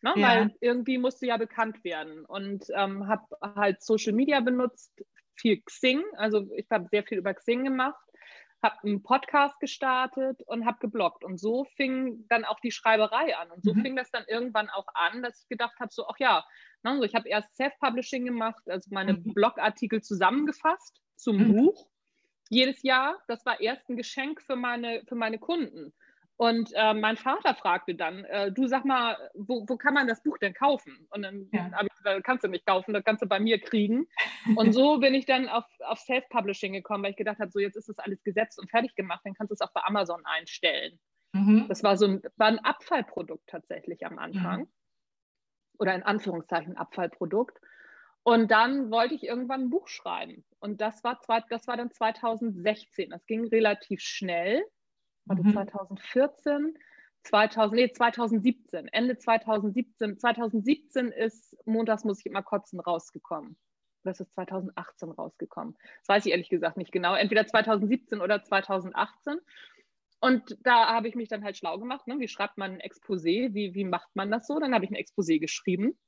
[0.00, 0.28] Ne, ja.
[0.28, 4.92] Weil irgendwie musste ja bekannt werden und ähm, habe halt Social Media benutzt
[5.40, 8.00] viel Xing, also ich habe sehr viel über Xing gemacht,
[8.62, 11.24] habe einen Podcast gestartet und habe gebloggt.
[11.24, 13.50] Und so fing dann auch die Schreiberei an.
[13.50, 13.82] Und so mhm.
[13.82, 16.44] fing das dann irgendwann auch an, dass ich gedacht habe, so, ach ja,
[16.82, 19.34] ne, so ich habe erst Self-Publishing gemacht, also meine mhm.
[19.34, 21.56] Blogartikel zusammengefasst zum mhm.
[21.56, 21.88] Buch
[22.50, 23.22] jedes Jahr.
[23.28, 25.92] Das war erst ein Geschenk für meine, für meine Kunden.
[26.38, 30.22] Und äh, mein Vater fragte dann, äh, du sag mal, wo, wo, kann man das
[30.22, 31.08] Buch denn kaufen?
[31.10, 31.68] Und dann ja.
[31.72, 34.06] habe ich gesagt, kannst du nicht kaufen, das kannst du bei mir kriegen.
[34.54, 37.74] Und so bin ich dann auf, auf Self-Publishing gekommen, weil ich gedacht habe, so jetzt
[37.74, 41.00] ist das alles gesetzt und fertig gemacht, dann kannst du es auch bei Amazon einstellen.
[41.32, 41.66] Mhm.
[41.68, 44.60] Das war so ein, war ein Abfallprodukt tatsächlich am Anfang.
[44.60, 44.68] Mhm.
[45.80, 47.58] Oder in Anführungszeichen Abfallprodukt.
[48.22, 50.44] Und dann wollte ich irgendwann ein Buch schreiben.
[50.60, 51.18] Und das war,
[51.50, 53.10] das war dann 2016.
[53.10, 54.62] Das ging relativ schnell
[55.28, 55.52] warte, mhm.
[55.52, 56.78] 2014,
[57.24, 60.18] 2000, nee, 2017, Ende 2017.
[60.18, 63.56] 2017 ist Montags muss ich immer kotzen rausgekommen.
[64.04, 65.76] Das ist 2018 rausgekommen.
[66.00, 67.14] Das weiß ich ehrlich gesagt nicht genau.
[67.14, 69.38] Entweder 2017 oder 2018.
[70.20, 72.06] Und da habe ich mich dann halt schlau gemacht.
[72.06, 72.18] Ne?
[72.18, 73.54] Wie schreibt man ein Exposé?
[73.54, 74.58] Wie, wie macht man das so?
[74.58, 75.98] Dann habe ich ein Exposé geschrieben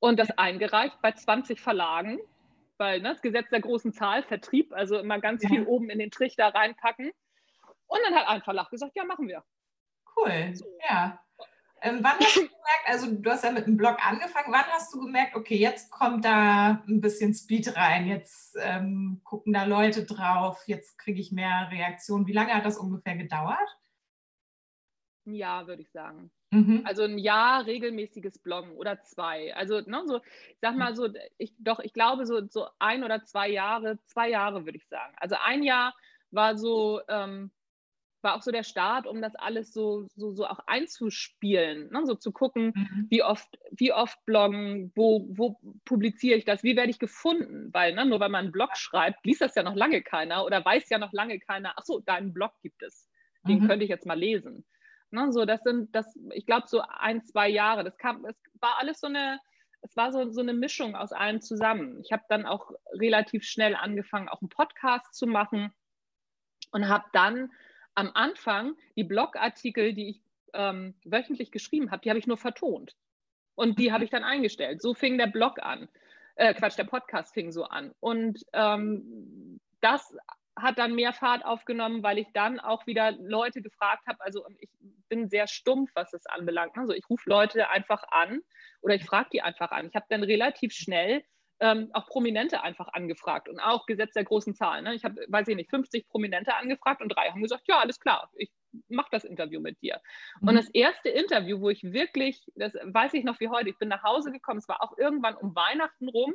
[0.00, 2.18] und das eingereicht bei 20 Verlagen,
[2.78, 5.48] weil ne, das Gesetz der großen Zahl, Vertrieb, also immer ganz ja.
[5.50, 7.12] viel oben in den Trichter reinpacken.
[7.90, 9.42] Und dann hat ein Verlag gesagt, ja, machen wir.
[10.16, 10.64] Cool, so.
[10.88, 11.20] ja.
[11.82, 14.92] Ähm, wann hast du gemerkt, also du hast ja mit dem Blog angefangen, wann hast
[14.92, 20.04] du gemerkt, okay, jetzt kommt da ein bisschen Speed rein, jetzt ähm, gucken da Leute
[20.04, 22.26] drauf, jetzt kriege ich mehr Reaktionen.
[22.26, 23.78] Wie lange hat das ungefähr gedauert?
[25.26, 26.30] Ein Jahr, würde ich sagen.
[26.50, 26.82] Mhm.
[26.84, 29.54] Also ein Jahr regelmäßiges Bloggen oder zwei.
[29.56, 33.24] Also ne, so, ich sag mal so, ich, doch, ich glaube so, so ein oder
[33.24, 35.14] zwei Jahre, zwei Jahre würde ich sagen.
[35.16, 35.94] Also ein Jahr
[36.30, 37.50] war so, ähm,
[38.22, 42.04] war auch so der Start, um das alles so, so, so auch einzuspielen, ne?
[42.04, 43.06] so zu gucken, mhm.
[43.08, 47.94] wie oft, wie oft bloggen, wo, wo publiziere ich das, wie werde ich gefunden, weil
[47.94, 50.88] ne, nur weil man einen Blog schreibt, liest das ja noch lange keiner oder weiß
[50.90, 53.08] ja noch lange keiner, ach so, deinen Blog gibt es,
[53.46, 53.68] den mhm.
[53.68, 54.64] könnte ich jetzt mal lesen.
[55.10, 55.32] Ne?
[55.32, 59.00] So, das sind, das, ich glaube, so ein, zwei Jahre, das kam, es war alles
[59.00, 59.40] so eine,
[59.82, 62.00] es war so, so eine Mischung aus allem zusammen.
[62.04, 65.72] Ich habe dann auch relativ schnell angefangen, auch einen Podcast zu machen
[66.72, 67.50] und habe dann
[68.00, 70.22] am Anfang die Blogartikel, die ich
[70.54, 72.96] ähm, wöchentlich geschrieben habe, die habe ich nur vertont.
[73.54, 74.80] Und die habe ich dann eingestellt.
[74.80, 75.88] So fing der Blog an.
[76.36, 77.92] Äh, Quatsch, der Podcast fing so an.
[78.00, 80.16] Und ähm, das
[80.56, 84.20] hat dann mehr Fahrt aufgenommen, weil ich dann auch wieder Leute gefragt habe.
[84.20, 84.70] Also ich
[85.08, 86.76] bin sehr stumpf, was es anbelangt.
[86.78, 88.40] Also ich rufe Leute einfach an
[88.80, 89.88] oder ich frage die einfach an.
[89.88, 91.22] Ich habe dann relativ schnell
[91.60, 94.84] ähm, auch Prominente einfach angefragt und auch Gesetz der großen Zahlen.
[94.84, 94.94] Ne?
[94.94, 98.30] Ich habe, weiß ich nicht, 50 Prominente angefragt und drei haben gesagt, ja, alles klar,
[98.34, 98.50] ich
[98.88, 100.00] mache das Interview mit dir.
[100.40, 100.48] Mhm.
[100.48, 103.88] Und das erste Interview, wo ich wirklich, das weiß ich noch wie heute, ich bin
[103.88, 106.32] nach Hause gekommen, es war auch irgendwann um Weihnachten rum.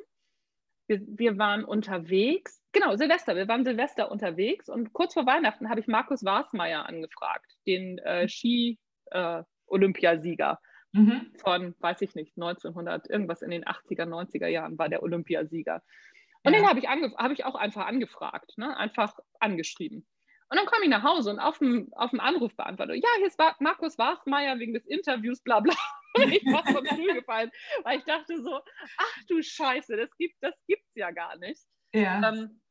[0.88, 5.79] Wir, wir waren unterwegs, genau, Silvester, wir waren Silvester unterwegs und kurz vor Weihnachten habe
[5.79, 10.59] ich Markus Warsmeier angefragt, den äh, Ski-Olympiasieger.
[10.61, 11.31] Äh, mhm.
[11.38, 15.81] von, weiß ich nicht, 1900, irgendwas in den 80er, 90er Jahren war der Olympiasieger.
[16.43, 16.60] Und ja.
[16.60, 18.75] den habe ich, hab ich auch einfach angefragt, ne?
[18.77, 20.05] einfach angeschrieben.
[20.49, 23.39] Und dann komme ich nach Hause und auf dem, auf dem Anrufbeantworter, ja, hier ist
[23.60, 25.73] Markus Warsmeier wegen des Interviews, bla bla.
[26.17, 27.51] Und ich war vom Stuhl gefallen,
[27.84, 28.62] weil ich dachte so,
[28.97, 31.62] ach du Scheiße, das gibt das gibt's ja gar nicht.
[31.93, 32.29] Ja.
[32.29, 32.62] Ähm,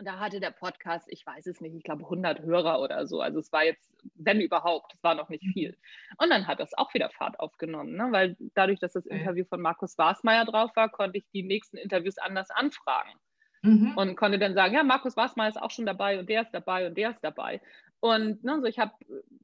[0.00, 3.20] und da hatte der Podcast, ich weiß es nicht, ich glaube 100 Hörer oder so.
[3.20, 5.52] Also es war jetzt, wenn überhaupt, es war noch nicht mhm.
[5.52, 5.76] viel.
[6.16, 8.08] Und dann hat das auch wieder Fahrt aufgenommen, ne?
[8.10, 12.16] weil dadurch, dass das Interview von Markus Wasmeier drauf war, konnte ich die nächsten Interviews
[12.16, 13.10] anders anfragen.
[13.60, 13.92] Mhm.
[13.94, 16.86] Und konnte dann sagen, ja, Markus Wasmeier ist auch schon dabei und der ist dabei
[16.86, 17.60] und der ist dabei.
[18.00, 18.92] Und ne, so ich habe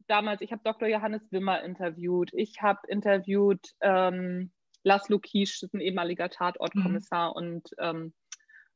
[0.07, 0.89] damals, ich habe Dr.
[0.89, 4.51] Johannes Wimmer interviewt, ich habe interviewt ähm,
[4.85, 7.35] Laszlo Kiesch, ein ehemaliger Tatortkommissar mhm.
[7.35, 8.15] und ähm,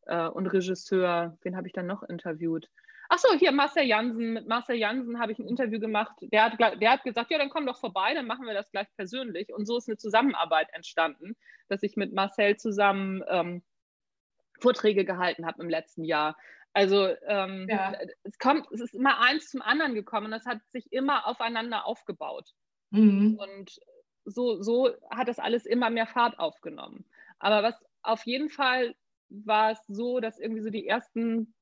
[0.06, 1.36] äh, und Regisseur.
[1.42, 2.68] Wen habe ich dann noch interviewt?
[3.08, 4.34] Achso, hier Marcel Jansen.
[4.34, 6.12] Mit Marcel Jansen habe ich ein Interview gemacht.
[6.20, 8.86] Der hat, der hat gesagt, ja, dann komm doch vorbei, dann machen wir das gleich
[8.96, 9.52] persönlich.
[9.52, 11.34] Und so ist eine Zusammenarbeit entstanden,
[11.68, 13.62] dass ich mit Marcel zusammen ähm,
[14.60, 16.36] Vorträge gehalten habe im letzten Jahr.
[16.72, 17.94] Also ähm, ja.
[18.22, 20.30] es kommt, es ist immer eins zum anderen gekommen.
[20.30, 22.52] Das hat sich immer aufeinander aufgebaut.
[22.90, 23.38] Mhm.
[23.40, 23.80] Und
[24.24, 27.04] so, so hat das alles immer mehr Fahrt aufgenommen.
[27.40, 28.94] Aber was auf jeden Fall
[29.30, 31.54] war es so, dass irgendwie so die ersten,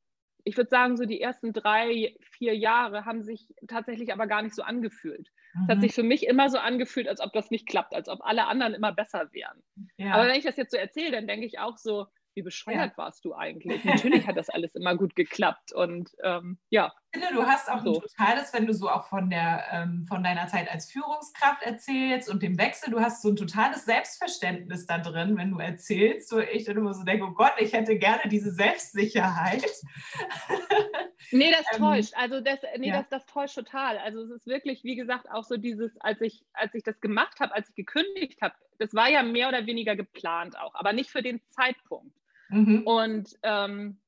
[0.44, 4.54] ich würde sagen, so die ersten drei, vier Jahre haben sich tatsächlich aber gar nicht
[4.54, 5.28] so angefühlt.
[5.54, 5.62] Mhm.
[5.62, 5.83] Es hat mhm.
[5.83, 8.74] sich für mich immer so angefühlt, als ob das nicht klappt, als ob alle anderen
[8.74, 9.62] immer besser wären.
[9.96, 10.12] Ja.
[10.12, 12.96] Aber wenn ich das jetzt so erzähle, dann denke ich auch so, wie bescheuert ja.
[12.96, 13.85] warst du eigentlich?
[13.85, 16.92] Natürlich hat das alles immer gut geklappt und ähm, ja.
[17.18, 17.94] Finde, du hast auch so.
[17.94, 22.31] ein totales, wenn du so auch von, der, ähm, von deiner Zeit als Führungskraft erzählst
[22.31, 26.38] und dem Wechsel, du hast so ein totales Selbstverständnis da drin, wenn du erzählst, wo
[26.38, 29.64] ich dann immer so denke, oh Gott, ich hätte gerne diese Selbstsicherheit.
[31.33, 32.12] nee, das ähm, täuscht.
[32.16, 32.98] Also das, nee, ja.
[32.98, 33.98] das, das täuscht total.
[33.98, 37.40] Also es ist wirklich, wie gesagt, auch so dieses, als ich, als ich das gemacht
[37.40, 41.11] habe, als ich gekündigt habe, das war ja mehr oder weniger geplant auch, aber nicht
[41.11, 42.16] für den Zeitpunkt.
[42.48, 42.87] Mhm.
[42.87, 44.00] Und ähm,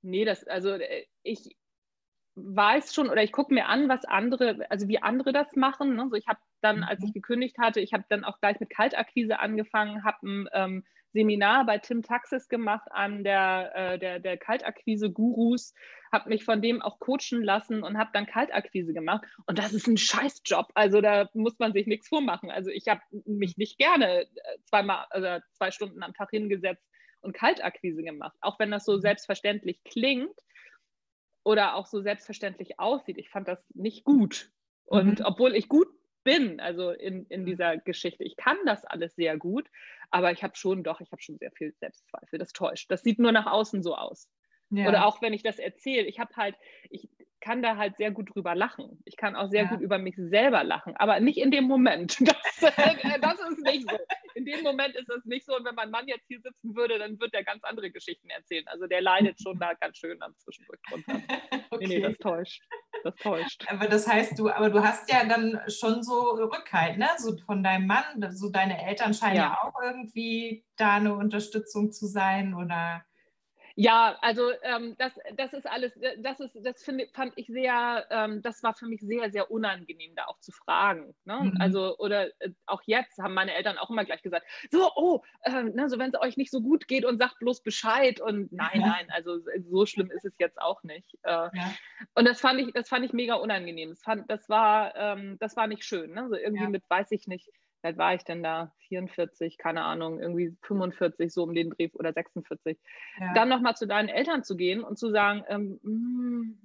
[0.00, 1.56] nee, das, also äh, ich
[2.36, 5.94] weiß schon oder ich gucke mir an, was andere, also wie andere das machen.
[5.94, 6.08] Ne?
[6.10, 7.14] So, ich habe dann, als ich mhm.
[7.14, 11.78] gekündigt hatte, ich habe dann auch gleich mit Kaltakquise angefangen, habe ein ähm, Seminar bei
[11.78, 15.72] Tim Taxis gemacht, einem der, äh, der, der Kaltakquise-Gurus,
[16.12, 19.24] habe mich von dem auch coachen lassen und habe dann Kaltakquise gemacht.
[19.46, 20.72] Und das ist ein Scheißjob.
[20.74, 22.50] Also da muss man sich nichts vormachen.
[22.50, 24.26] Also ich habe mich nicht gerne äh,
[24.64, 26.84] zweimal, also zwei Stunden am Tag hingesetzt
[27.20, 28.36] und Kaltakquise gemacht.
[28.40, 29.00] Auch wenn das so mhm.
[29.00, 30.34] selbstverständlich klingt
[31.44, 33.18] oder auch so selbstverständlich aussieht.
[33.18, 34.50] Ich fand das nicht gut.
[34.86, 35.24] Und mhm.
[35.24, 35.88] obwohl ich gut
[36.24, 39.70] bin, also in, in dieser Geschichte, ich kann das alles sehr gut,
[40.10, 42.38] aber ich habe schon, doch, ich habe schon sehr viel Selbstzweifel.
[42.38, 42.90] Das täuscht.
[42.90, 44.28] Das sieht nur nach außen so aus.
[44.70, 44.88] Ja.
[44.88, 46.56] Oder auch wenn ich das erzähle, ich habe halt,
[46.90, 47.08] ich
[47.44, 49.02] kann da halt sehr gut drüber lachen.
[49.04, 49.68] Ich kann auch sehr ja.
[49.68, 52.18] gut über mich selber lachen, aber nicht in dem Moment.
[52.60, 53.96] Das, äh, das, ist nicht so.
[54.34, 55.54] In dem Moment ist es nicht so.
[55.56, 58.66] Und wenn mein Mann jetzt hier sitzen würde, dann wird er ganz andere Geschichten erzählen.
[58.68, 61.20] Also der leidet schon da ganz schön am Zwischendurch drunter.
[61.70, 61.86] Okay.
[61.86, 62.62] Nee, nee, das täuscht.
[63.02, 63.64] Das täuscht.
[63.68, 67.08] Aber das heißt, du, aber du hast ja dann schon so Rückhalt, ne?
[67.18, 71.92] So von deinem Mann, so deine Eltern scheinen ja, ja auch irgendwie da eine Unterstützung
[71.92, 73.04] zu sein oder
[73.76, 78.40] ja, also ähm, das, das ist alles, das ist, das finde, fand ich sehr, ähm,
[78.40, 81.12] das war für mich sehr, sehr unangenehm, da auch zu fragen.
[81.24, 81.40] Ne?
[81.42, 81.56] Mhm.
[81.58, 85.64] Also, oder äh, auch jetzt haben meine Eltern auch immer gleich gesagt, so, oh, äh,
[85.64, 88.80] ne, so wenn es euch nicht so gut geht und sagt bloß Bescheid und nein,
[88.80, 88.86] ja.
[88.86, 91.18] nein, also so schlimm ist es jetzt auch nicht.
[91.24, 91.74] Äh, ja.
[92.14, 93.90] Und das fand ich, das fand ich mega unangenehm.
[93.90, 96.12] Das, fand, das war, ähm, das war nicht schön.
[96.12, 96.28] Ne?
[96.28, 96.70] So irgendwie ja.
[96.70, 97.50] mit, weiß ich nicht,
[97.84, 98.72] alt war ich denn da?
[98.88, 102.78] 44, keine Ahnung, irgendwie 45, so um den Dreh oder 46.
[103.20, 103.34] Ja.
[103.34, 106.58] Dann nochmal zu deinen Eltern zu gehen und zu sagen, ähm, mh, hm,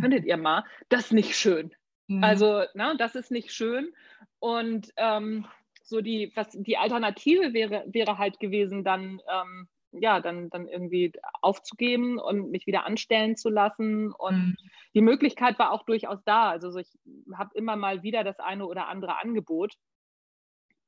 [0.00, 1.74] könntet ihr mal, das ist nicht schön.
[2.08, 2.24] Mhm.
[2.24, 3.92] Also, na, das ist nicht schön.
[4.38, 5.46] Und ähm,
[5.82, 11.12] so die, was die Alternative wäre, wäre halt gewesen, dann, ähm, ja, dann, dann irgendwie
[11.40, 14.12] aufzugeben und mich wieder anstellen zu lassen.
[14.12, 14.56] Und mhm.
[14.94, 16.50] die Möglichkeit war auch durchaus da.
[16.50, 16.98] Also so ich
[17.34, 19.74] habe immer mal wieder das eine oder andere Angebot.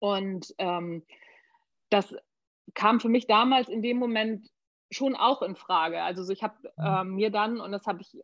[0.01, 1.05] Und ähm,
[1.91, 2.15] das
[2.75, 4.49] kam für mich damals in dem Moment
[4.91, 6.03] schon auch in Frage.
[6.03, 8.17] Also so ich habe äh, mir dann, und das habe ich,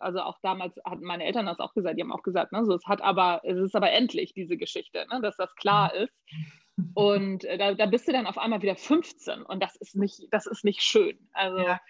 [0.00, 2.74] also auch damals hatten meine Eltern das auch gesagt, die haben auch gesagt, ne, so,
[2.74, 6.04] es hat aber, es ist aber endlich diese Geschichte, ne, dass das klar mhm.
[6.04, 6.14] ist.
[6.94, 10.22] Und äh, da, da, bist du dann auf einmal wieder 15 und das ist nicht,
[10.30, 11.28] das ist nicht schön.
[11.32, 11.80] Also ja.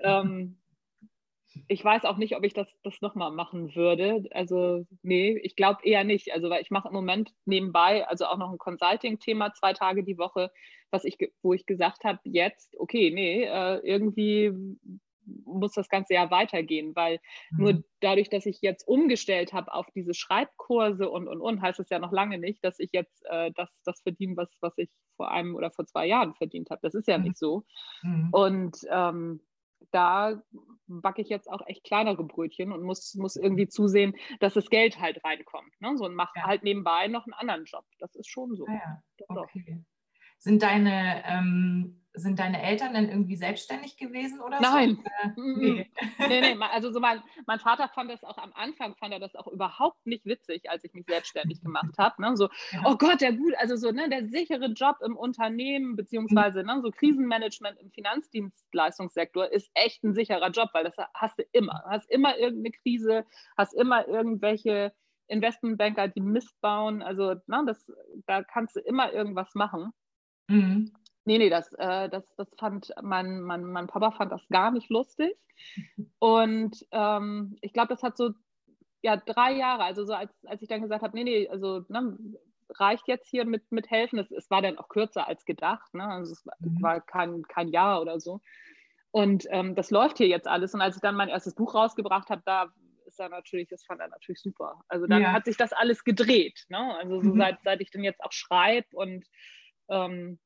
[0.00, 0.58] ähm,
[1.68, 4.24] ich weiß auch nicht, ob ich das, das nochmal machen würde.
[4.32, 6.32] Also, nee, ich glaube eher nicht.
[6.32, 10.18] Also, weil ich mache im Moment nebenbei, also auch noch ein Consulting-Thema, zwei Tage die
[10.18, 10.50] Woche,
[10.90, 14.52] was ich, wo ich gesagt habe, jetzt, okay, nee, äh, irgendwie
[15.44, 17.58] muss das Ganze ja weitergehen, weil mhm.
[17.58, 21.88] nur dadurch, dass ich jetzt umgestellt habe auf diese Schreibkurse und, und, und, heißt es
[21.88, 25.30] ja noch lange nicht, dass ich jetzt äh, das, das verdiene, was, was ich vor
[25.30, 26.80] einem oder vor zwei Jahren verdient habe.
[26.82, 27.24] Das ist ja mhm.
[27.24, 27.64] nicht so.
[28.02, 28.28] Mhm.
[28.32, 29.40] Und ähm,
[29.94, 30.42] da
[30.86, 35.00] backe ich jetzt auch echt kleinere Brötchen und muss, muss irgendwie zusehen, dass das Geld
[35.00, 35.72] halt reinkommt.
[35.80, 35.96] Ne?
[35.96, 36.44] So und mache ja.
[36.44, 37.84] halt nebenbei noch einen anderen Job.
[37.98, 38.66] Das ist schon so.
[38.66, 39.02] Ah ja.
[39.28, 39.84] Okay.
[40.38, 44.96] Sind deine, ähm, sind deine Eltern dann irgendwie selbstständig gewesen oder Nein.
[44.96, 45.02] so?
[45.02, 45.34] Nein.
[45.56, 45.90] Nee.
[46.28, 46.56] nee, nee.
[46.72, 50.06] Also so mein, mein Vater fand das auch am Anfang, fand er das auch überhaupt
[50.06, 52.22] nicht witzig, als ich mich selbstständig gemacht habe.
[52.22, 52.36] Ne?
[52.36, 52.82] So, ja.
[52.84, 56.90] oh Gott, der gut, also so ne, der sichere Job im Unternehmen, beziehungsweise ne, so
[56.90, 61.82] Krisenmanagement im Finanzdienstleistungssektor ist echt ein sicherer Job, weil das hast du immer.
[61.84, 63.24] Du hast immer irgendeine Krise,
[63.56, 64.92] hast immer irgendwelche
[65.26, 67.02] Investmentbanker, die Mist bauen.
[67.02, 67.90] Also ne, das,
[68.26, 69.92] da kannst du immer irgendwas machen.
[70.48, 70.92] Mhm.
[71.24, 74.90] Nee, nee, das, äh, das, das fand mein, mein, mein Papa fand das gar nicht
[74.90, 75.34] lustig.
[76.18, 78.30] Und ähm, ich glaube, das hat so
[79.02, 82.16] ja, drei Jahre, also so als, als ich dann gesagt habe, nee, nee, also ne,
[82.70, 84.18] reicht jetzt hier mit, mit helfen.
[84.18, 86.04] Es, es war dann auch kürzer als gedacht, ne?
[86.04, 86.82] Also es mhm.
[86.82, 88.40] war kein, kein Jahr oder so.
[89.10, 90.74] Und ähm, das läuft hier jetzt alles.
[90.74, 92.72] Und als ich dann mein erstes Buch rausgebracht habe, da
[93.06, 94.80] ist er natürlich, das fand er natürlich super.
[94.88, 95.32] Also dann ja.
[95.32, 96.64] hat sich das alles gedreht.
[96.68, 96.96] Ne?
[96.96, 97.38] Also so mhm.
[97.38, 99.24] seit, seit ich dann jetzt auch schreibe und
[99.88, 100.38] ähm,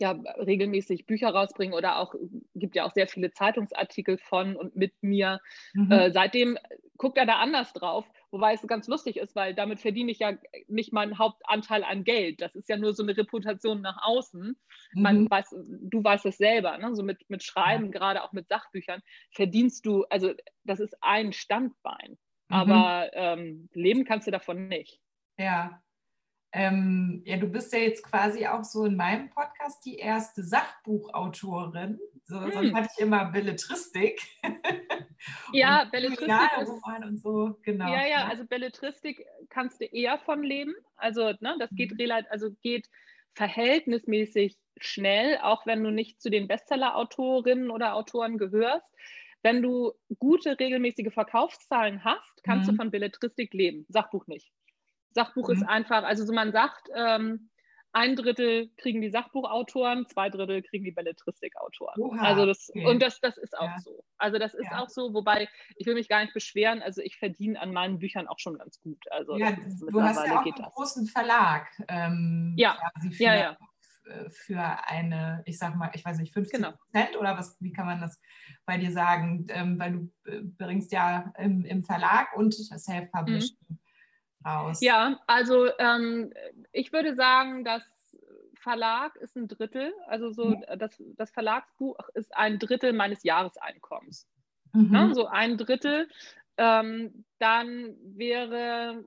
[0.00, 2.14] ja regelmäßig Bücher rausbringen oder auch
[2.54, 5.40] gibt ja auch sehr viele Zeitungsartikel von und mit mir.
[5.74, 5.90] Mhm.
[5.90, 6.58] Äh, seitdem
[6.96, 10.32] guckt er da anders drauf, wobei es ganz lustig ist, weil damit verdiene ich ja
[10.66, 12.40] nicht meinen Hauptanteil an Geld.
[12.40, 14.56] Das ist ja nur so eine Reputation nach außen.
[14.92, 15.02] Mhm.
[15.02, 16.94] Man weiß, du weißt es selber, ne?
[16.94, 17.90] so mit, mit Schreiben, ja.
[17.90, 20.32] gerade auch mit Sachbüchern, verdienst du, also
[20.64, 22.18] das ist ein Standbein.
[22.48, 22.56] Mhm.
[22.56, 25.00] Aber ähm, leben kannst du davon nicht.
[25.38, 25.80] Ja,
[26.52, 31.98] ähm, ja, du bist ja jetzt quasi auch so in meinem Podcast die erste Sachbuchautorin.
[32.24, 32.52] So, hm.
[32.52, 34.20] Sonst hatte ich immer Belletristik.
[35.52, 36.62] ja, Belletristik.
[36.62, 37.92] Ist, und so, genau.
[37.92, 40.74] Ja, ja, also Belletristik kannst du eher von leben.
[40.96, 41.98] Also, ne, das geht mhm.
[41.98, 42.88] relativ, also geht
[43.34, 48.86] verhältnismäßig schnell, auch wenn du nicht zu den Bestseller-Autorinnen oder Autoren gehörst.
[49.42, 52.72] Wenn du gute, regelmäßige Verkaufszahlen hast, kannst mhm.
[52.72, 53.86] du von Belletristik leben.
[53.88, 54.50] Sachbuch nicht.
[55.18, 55.54] Sachbuch mhm.
[55.54, 57.50] ist einfach, also so man sagt, ähm,
[57.92, 62.20] ein Drittel kriegen die Sachbuchautoren, zwei Drittel kriegen die Belletristikautoren.
[62.20, 62.86] Also das, okay.
[62.86, 63.78] und das, das ist auch ja.
[63.78, 64.04] so.
[64.18, 64.78] Also das ist ja.
[64.78, 68.28] auch so, wobei ich will mich gar nicht beschweren, also ich verdiene an meinen Büchern
[68.28, 69.02] auch schon ganz gut.
[69.10, 69.56] Also ja,
[69.90, 70.74] du hast ja auch einen das.
[70.74, 71.66] großen Verlag.
[71.88, 72.78] Ähm, ja.
[73.10, 73.56] Für, ja, ja.
[74.30, 76.72] Für eine, ich sag mal, ich weiß nicht, 50 genau.
[76.72, 78.20] Prozent oder was, wie kann man das
[78.64, 79.46] bei dir sagen?
[79.48, 83.56] Ähm, weil du äh, bringst ja im, im Verlag und Self-Publishing.
[83.68, 83.78] Mhm
[84.44, 84.80] raus?
[84.80, 86.32] Ja, also ähm,
[86.72, 87.82] ich würde sagen, das
[88.54, 90.64] Verlag ist ein Drittel, also so mhm.
[90.78, 94.28] das, das Verlagsbuch ist ein Drittel meines Jahreseinkommens.
[94.72, 94.90] Mhm.
[94.90, 95.14] Ne?
[95.14, 96.08] So ein Drittel.
[96.56, 99.04] Ähm, dann wäre,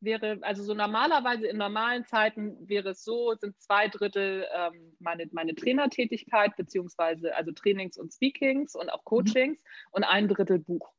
[0.00, 5.26] wäre, also so normalerweise in normalen Zeiten wäre es so, sind zwei Drittel ähm, meine,
[5.32, 9.04] meine Trainertätigkeit, beziehungsweise also Trainings und Speakings und auch mhm.
[9.04, 9.88] Coachings mhm.
[9.92, 10.92] und ein Drittel Buch.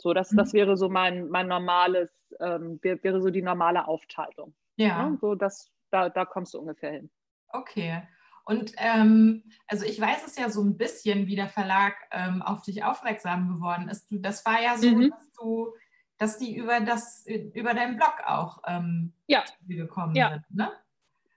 [0.00, 0.58] So, das, das mhm.
[0.58, 4.54] wäre so mein, mein normales, ähm, wäre, so die normale Aufteilung.
[4.76, 4.86] Ja.
[4.86, 5.18] ja.
[5.20, 7.10] So, das, da, da kommst du ungefähr hin.
[7.48, 8.02] Okay.
[8.44, 12.62] Und ähm, also ich weiß es ja so ein bisschen, wie der Verlag ähm, auf
[12.62, 14.10] dich aufmerksam geworden ist.
[14.10, 15.10] Du, das war ja so, mhm.
[15.10, 15.74] dass du,
[16.18, 19.44] dass die über das, über deinen Blog auch ähm, ja.
[19.68, 20.30] gekommen ja.
[20.30, 20.72] sind, ne?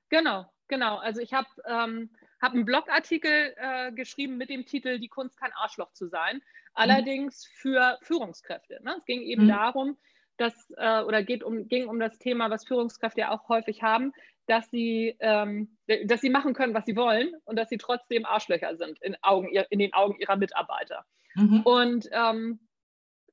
[0.10, 0.98] Genau, genau.
[0.98, 2.10] Also ich habe ähm,
[2.42, 6.42] hab einen Blogartikel äh, geschrieben mit dem Titel Die Kunst kein Arschloch zu sein.
[6.74, 8.80] Allerdings für Führungskräfte.
[8.84, 8.96] Ne?
[8.98, 9.50] Es ging eben mhm.
[9.50, 9.98] darum,
[10.38, 14.14] dass, äh, oder geht um, ging um das Thema, was Führungskräfte ja auch häufig haben,
[14.48, 18.76] dass sie, ähm, dass sie machen können, was sie wollen und dass sie trotzdem Arschlöcher
[18.76, 21.06] sind in, Augen, in den Augen ihrer Mitarbeiter.
[21.36, 21.62] Mhm.
[21.62, 22.60] Und ähm,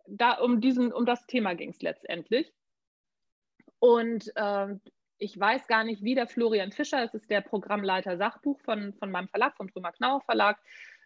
[0.07, 2.53] da um, diesen, um das Thema ging es letztendlich.
[3.79, 4.75] Und äh,
[5.19, 9.11] ich weiß gar nicht, wie der Florian Fischer, das ist der Programmleiter Sachbuch von, von
[9.11, 10.59] meinem Verlag, vom Trümmer Knauer Verlag,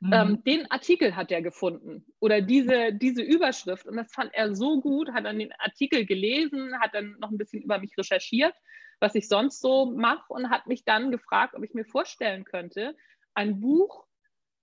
[0.05, 0.13] Mhm.
[0.13, 4.83] Ähm, den Artikel hat er gefunden oder diese, diese Überschrift und das fand er so
[4.83, 8.55] gut, hat dann den Artikel gelesen, hat dann noch ein bisschen über mich recherchiert,
[9.01, 12.95] was ich sonst so mache und hat mich dann gefragt, ob ich mir vorstellen könnte,
[13.33, 14.05] ein Buch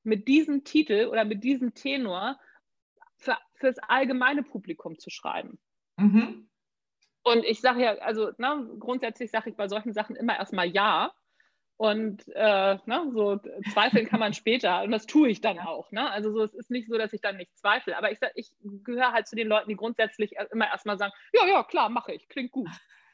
[0.04, 2.39] mit diesem Titel oder mit diesem Tenor
[3.18, 5.58] für, das allgemeine Publikum zu schreiben.
[5.98, 6.52] Mhm.
[7.24, 11.12] Und ich sage ja, also ne, grundsätzlich sage ich bei solchen Sachen immer erstmal ja,
[11.82, 13.40] und äh, ne, so
[13.74, 14.84] zweifeln kann man später.
[14.84, 15.92] Und das tue ich dann auch.
[15.92, 16.12] Ne?
[16.12, 17.98] Also so, es ist nicht so, dass ich dann nicht zweifle.
[17.98, 18.52] Aber ich, ich
[18.84, 22.30] gehöre halt zu den Leuten, die grundsätzlich immer erstmal sagen, ja, ja, klar, mache ich,
[22.30, 22.70] klingt gut.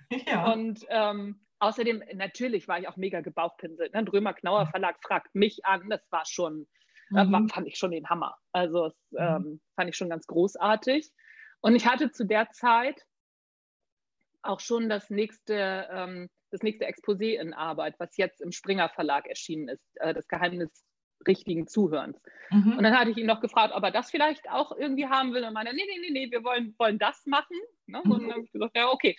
[0.25, 0.53] Ja.
[0.53, 3.93] Und ähm, außerdem, natürlich war ich auch mega gebauchpinselt.
[3.93, 4.05] Ne?
[4.05, 5.89] Drömer Knauer Verlag fragt mich an.
[5.89, 6.65] Das war schon,
[7.09, 7.31] mhm.
[7.31, 8.37] war, fand ich schon den Hammer.
[8.53, 9.17] Also das mhm.
[9.19, 11.11] ähm, fand ich schon ganz großartig.
[11.59, 13.05] Und ich hatte zu der Zeit
[14.41, 19.27] auch schon das nächste ähm, das nächste Exposé in Arbeit, was jetzt im Springer Verlag
[19.27, 20.85] erschienen ist, äh, das Geheimnis
[21.27, 22.21] richtigen Zuhörens.
[22.51, 22.77] Mhm.
[22.77, 25.43] Und dann hatte ich ihn noch gefragt, ob er das vielleicht auch irgendwie haben will.
[25.43, 27.57] Und meinte, nee, nee, nee, nee, wir wollen, wollen das machen.
[27.87, 28.01] Ne?
[28.03, 29.15] Und dann habe ich gesagt, ja, okay.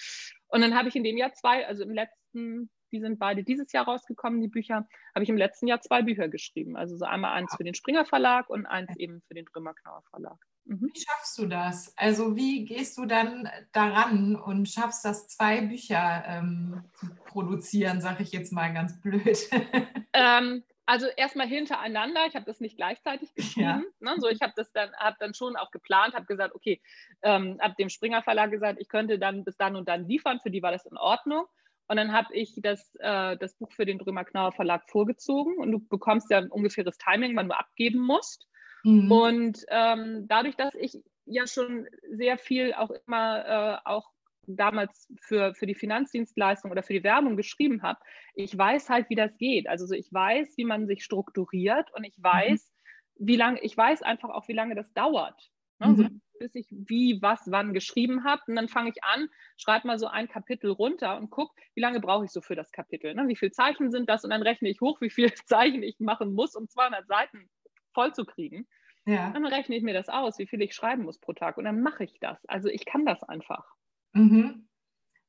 [0.47, 3.73] Und dann habe ich in dem Jahr zwei, also im letzten die sind beide dieses
[3.73, 6.77] Jahr rausgekommen, die Bücher, habe ich im letzten Jahr zwei Bücher geschrieben.
[6.77, 10.39] Also so einmal eins für den Springer Verlag und eins eben für den Drömer-Knauer Verlag.
[10.69, 10.91] Mhm.
[10.93, 11.95] Wie schaffst du das?
[11.97, 18.23] Also wie gehst du dann daran und schaffst das, zwei Bücher ähm, zu produzieren, sage
[18.23, 19.39] ich jetzt mal ganz blöd?
[20.15, 22.27] Ähm, also erstmal hintereinander.
[22.27, 23.85] Ich habe das nicht gleichzeitig geschrieben.
[24.01, 24.15] Ja.
[24.15, 24.15] Ne?
[24.19, 26.81] So, ich habe das dann, habe dann schon auch geplant, habe gesagt, okay,
[27.23, 30.41] ähm, habe dem Springer Verlag gesagt, ich könnte dann bis dann und dann liefern.
[30.41, 31.45] Für die war das in Ordnung.
[31.89, 35.71] Und dann habe ich das, äh, das Buch für den Drömer Knauer Verlag vorgezogen und
[35.71, 38.49] du bekommst ja ein ungefähres Timing, wann du abgeben musst.
[38.89, 39.13] Mhm.
[39.13, 43.45] Und ähm, dadurch, dass ich ja schon sehr viel auch immer
[43.85, 44.11] äh, auch
[44.47, 48.01] damals für, für die Finanzdienstleistung oder für die Werbung geschrieben habe,
[48.35, 49.69] ich weiß halt, wie das geht.
[49.69, 52.23] Also so, ich weiß, wie man sich strukturiert und ich mhm.
[52.23, 52.73] weiß,
[53.19, 53.27] mhm.
[53.27, 55.51] wie lange, ich weiß einfach auch, wie lange das dauert.
[55.81, 55.89] Ne?
[55.89, 55.97] Mhm.
[55.97, 56.09] So,
[56.39, 58.41] bis ich wie, was, wann geschrieben habe.
[58.47, 59.29] Und dann fange ich an,
[59.59, 62.73] schreibe mal so ein Kapitel runter und gucke, wie lange brauche ich so für das
[62.73, 63.15] Kapitel.
[63.15, 63.29] Ne?
[63.29, 64.25] Wie viele Zeichen sind das?
[64.25, 67.51] Und dann rechne ich hoch, wie viele Zeichen ich machen muss, um 200 Seiten
[67.93, 68.67] voll zu kriegen.
[69.09, 69.31] Ja.
[69.31, 71.57] Dann rechne ich mir das aus, wie viel ich schreiben muss pro Tag.
[71.57, 72.45] Und dann mache ich das.
[72.45, 73.65] Also ich kann das einfach.
[74.13, 74.69] Mhm.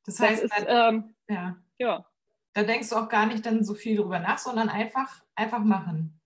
[0.04, 1.56] Das heißt, das ist, ähm, ja.
[1.78, 2.06] ja.
[2.54, 6.20] Da denkst du auch gar nicht dann so viel drüber nach, sondern einfach, einfach machen.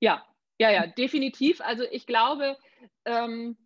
[0.00, 0.24] Ja,
[0.58, 1.60] ja, ja, definitiv.
[1.60, 2.56] Also ich glaube,
[3.04, 3.58] ähm,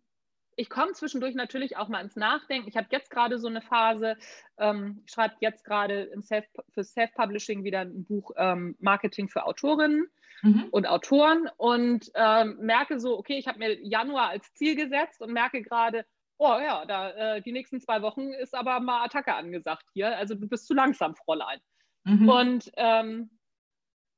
[0.59, 2.67] ich komme zwischendurch natürlich auch mal ins Nachdenken.
[2.67, 4.17] Ich habe jetzt gerade so eine Phase,
[4.57, 10.07] ähm, ich schreibe jetzt gerade Self, für Self-Publishing wieder ein Buch ähm, Marketing für Autorinnen
[10.41, 10.67] mhm.
[10.71, 15.31] und Autoren und ähm, merke so, okay, ich habe mir Januar als Ziel gesetzt und
[15.31, 16.05] merke gerade,
[16.37, 20.17] oh ja, da, äh, die nächsten zwei Wochen ist aber mal Attacke angesagt hier.
[20.17, 21.61] Also du bist zu langsam, Fräulein.
[22.03, 22.27] Mhm.
[22.27, 23.29] Und ähm,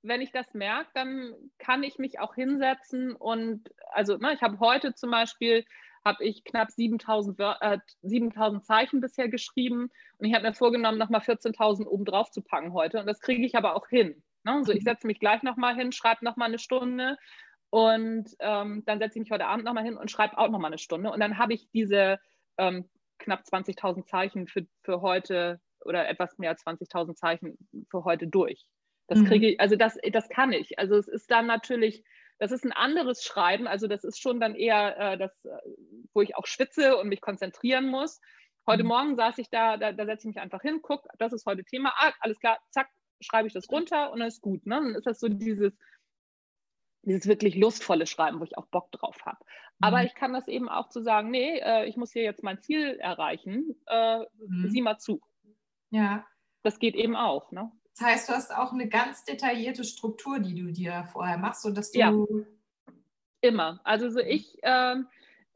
[0.04, 4.60] wenn ich das merke, dann kann ich mich auch hinsetzen und also ne, ich habe
[4.60, 5.64] heute zum Beispiel
[6.04, 11.22] habe ich knapp 7000, äh, 7000 Zeichen bisher geschrieben und ich habe mir vorgenommen, nochmal
[11.22, 14.24] 14.000 oben drauf zu packen heute und das kriege ich aber auch hin.
[14.44, 14.64] Ne?
[14.64, 14.86] So, ich mhm.
[14.86, 17.18] setze mich gleich nochmal hin, schreibe nochmal eine Stunde
[17.70, 20.80] und ähm, dann setze ich mich heute Abend nochmal hin und schreibe auch nochmal eine
[20.80, 22.20] Stunde und dann habe ich diese
[22.58, 22.90] ähm,
[23.20, 27.58] knapp 20.000 Zeichen für, für heute oder etwas mehr als 20.000 Zeichen
[27.90, 28.66] für heute durch.
[29.08, 29.26] Das mhm.
[29.26, 30.80] kriege ich, also das, das kann ich.
[30.80, 32.04] Also es ist dann natürlich,
[32.42, 35.50] das ist ein anderes Schreiben, also das ist schon dann eher äh, das, äh,
[36.12, 38.20] wo ich auch schwitze und mich konzentrieren muss.
[38.66, 38.90] Heute mhm.
[38.90, 41.64] Morgen saß ich da, da, da setze ich mich einfach hin, gucke, das ist heute
[41.64, 42.90] Thema, ah, alles klar, zack,
[43.20, 44.66] schreibe ich das runter und dann ist gut.
[44.66, 44.74] Ne?
[44.74, 45.78] Dann ist das so dieses,
[47.04, 49.38] dieses wirklich lustvolle Schreiben, wo ich auch Bock drauf habe.
[49.80, 50.08] Aber mhm.
[50.08, 52.98] ich kann das eben auch zu sagen, nee, äh, ich muss hier jetzt mein Ziel
[53.00, 54.68] erreichen, äh, mhm.
[54.68, 55.22] sieh mal zu.
[55.92, 56.26] Ja.
[56.64, 57.52] Das geht eben auch.
[57.52, 57.72] Ne?
[57.98, 61.92] Das heißt, du hast auch eine ganz detaillierte Struktur, die du dir vorher machst, sodass
[61.92, 62.00] du.
[62.00, 62.14] Ja.
[63.42, 63.82] Immer.
[63.84, 65.08] Also so ich, ähm,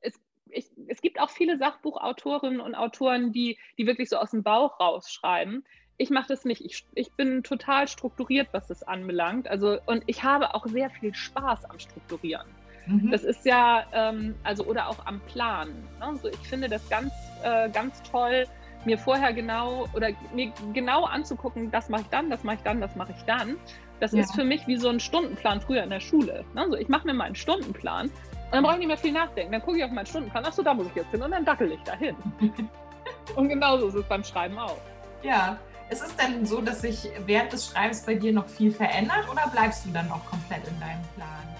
[0.01, 0.13] es,
[0.49, 4.79] ich, es gibt auch viele Sachbuchautorinnen und Autoren, die, die wirklich so aus dem Bauch
[4.79, 5.65] rausschreiben.
[5.97, 6.65] Ich mache das nicht.
[6.65, 9.47] Ich, ich bin total strukturiert, was das anbelangt.
[9.47, 12.47] Also, und ich habe auch sehr viel Spaß am Strukturieren.
[12.87, 13.11] Mhm.
[13.11, 15.87] Das ist ja, ähm, also oder auch am Planen.
[15.99, 16.05] Ne?
[16.05, 17.13] Also ich finde das ganz,
[17.43, 18.45] äh, ganz toll,
[18.85, 22.81] mir vorher genau oder mir genau anzugucken, das mache ich dann, das mache ich dann,
[22.81, 23.57] das mache ich dann.
[23.99, 24.21] Das ja.
[24.21, 26.43] ist für mich wie so ein Stundenplan früher in der Schule.
[26.55, 28.13] Also ich mache mir mal einen Stundenplan und
[28.51, 29.53] dann brauche ich nicht mehr viel nachdenken.
[29.53, 31.71] Dann gucke ich auf meinen Stundenplan, achso, da muss ich jetzt hin und dann dackel
[31.71, 32.15] ich dahin.
[33.35, 34.77] und genauso ist es beim Schreiben auch.
[35.23, 35.57] Ja.
[35.87, 39.47] Ist es denn so, dass sich während des Schreibens bei dir noch viel verändert oder
[39.51, 41.55] bleibst du dann auch komplett in deinem Plan?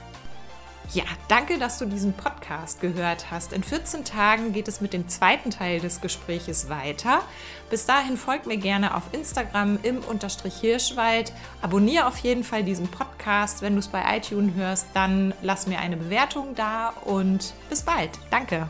[0.94, 3.54] Ja, danke, dass du diesen Podcast gehört hast.
[3.54, 7.22] In 14 Tagen geht es mit dem zweiten Teil des Gespräches weiter.
[7.70, 11.34] Bis dahin folgt mir gerne auf Instagram im Unterstrich Hirschwald.
[11.62, 13.62] Abonniere auf jeden Fall diesen Podcast.
[13.62, 18.12] Wenn du es bei iTunes hörst, dann lass mir eine Bewertung da und bis bald.
[18.30, 18.70] Danke.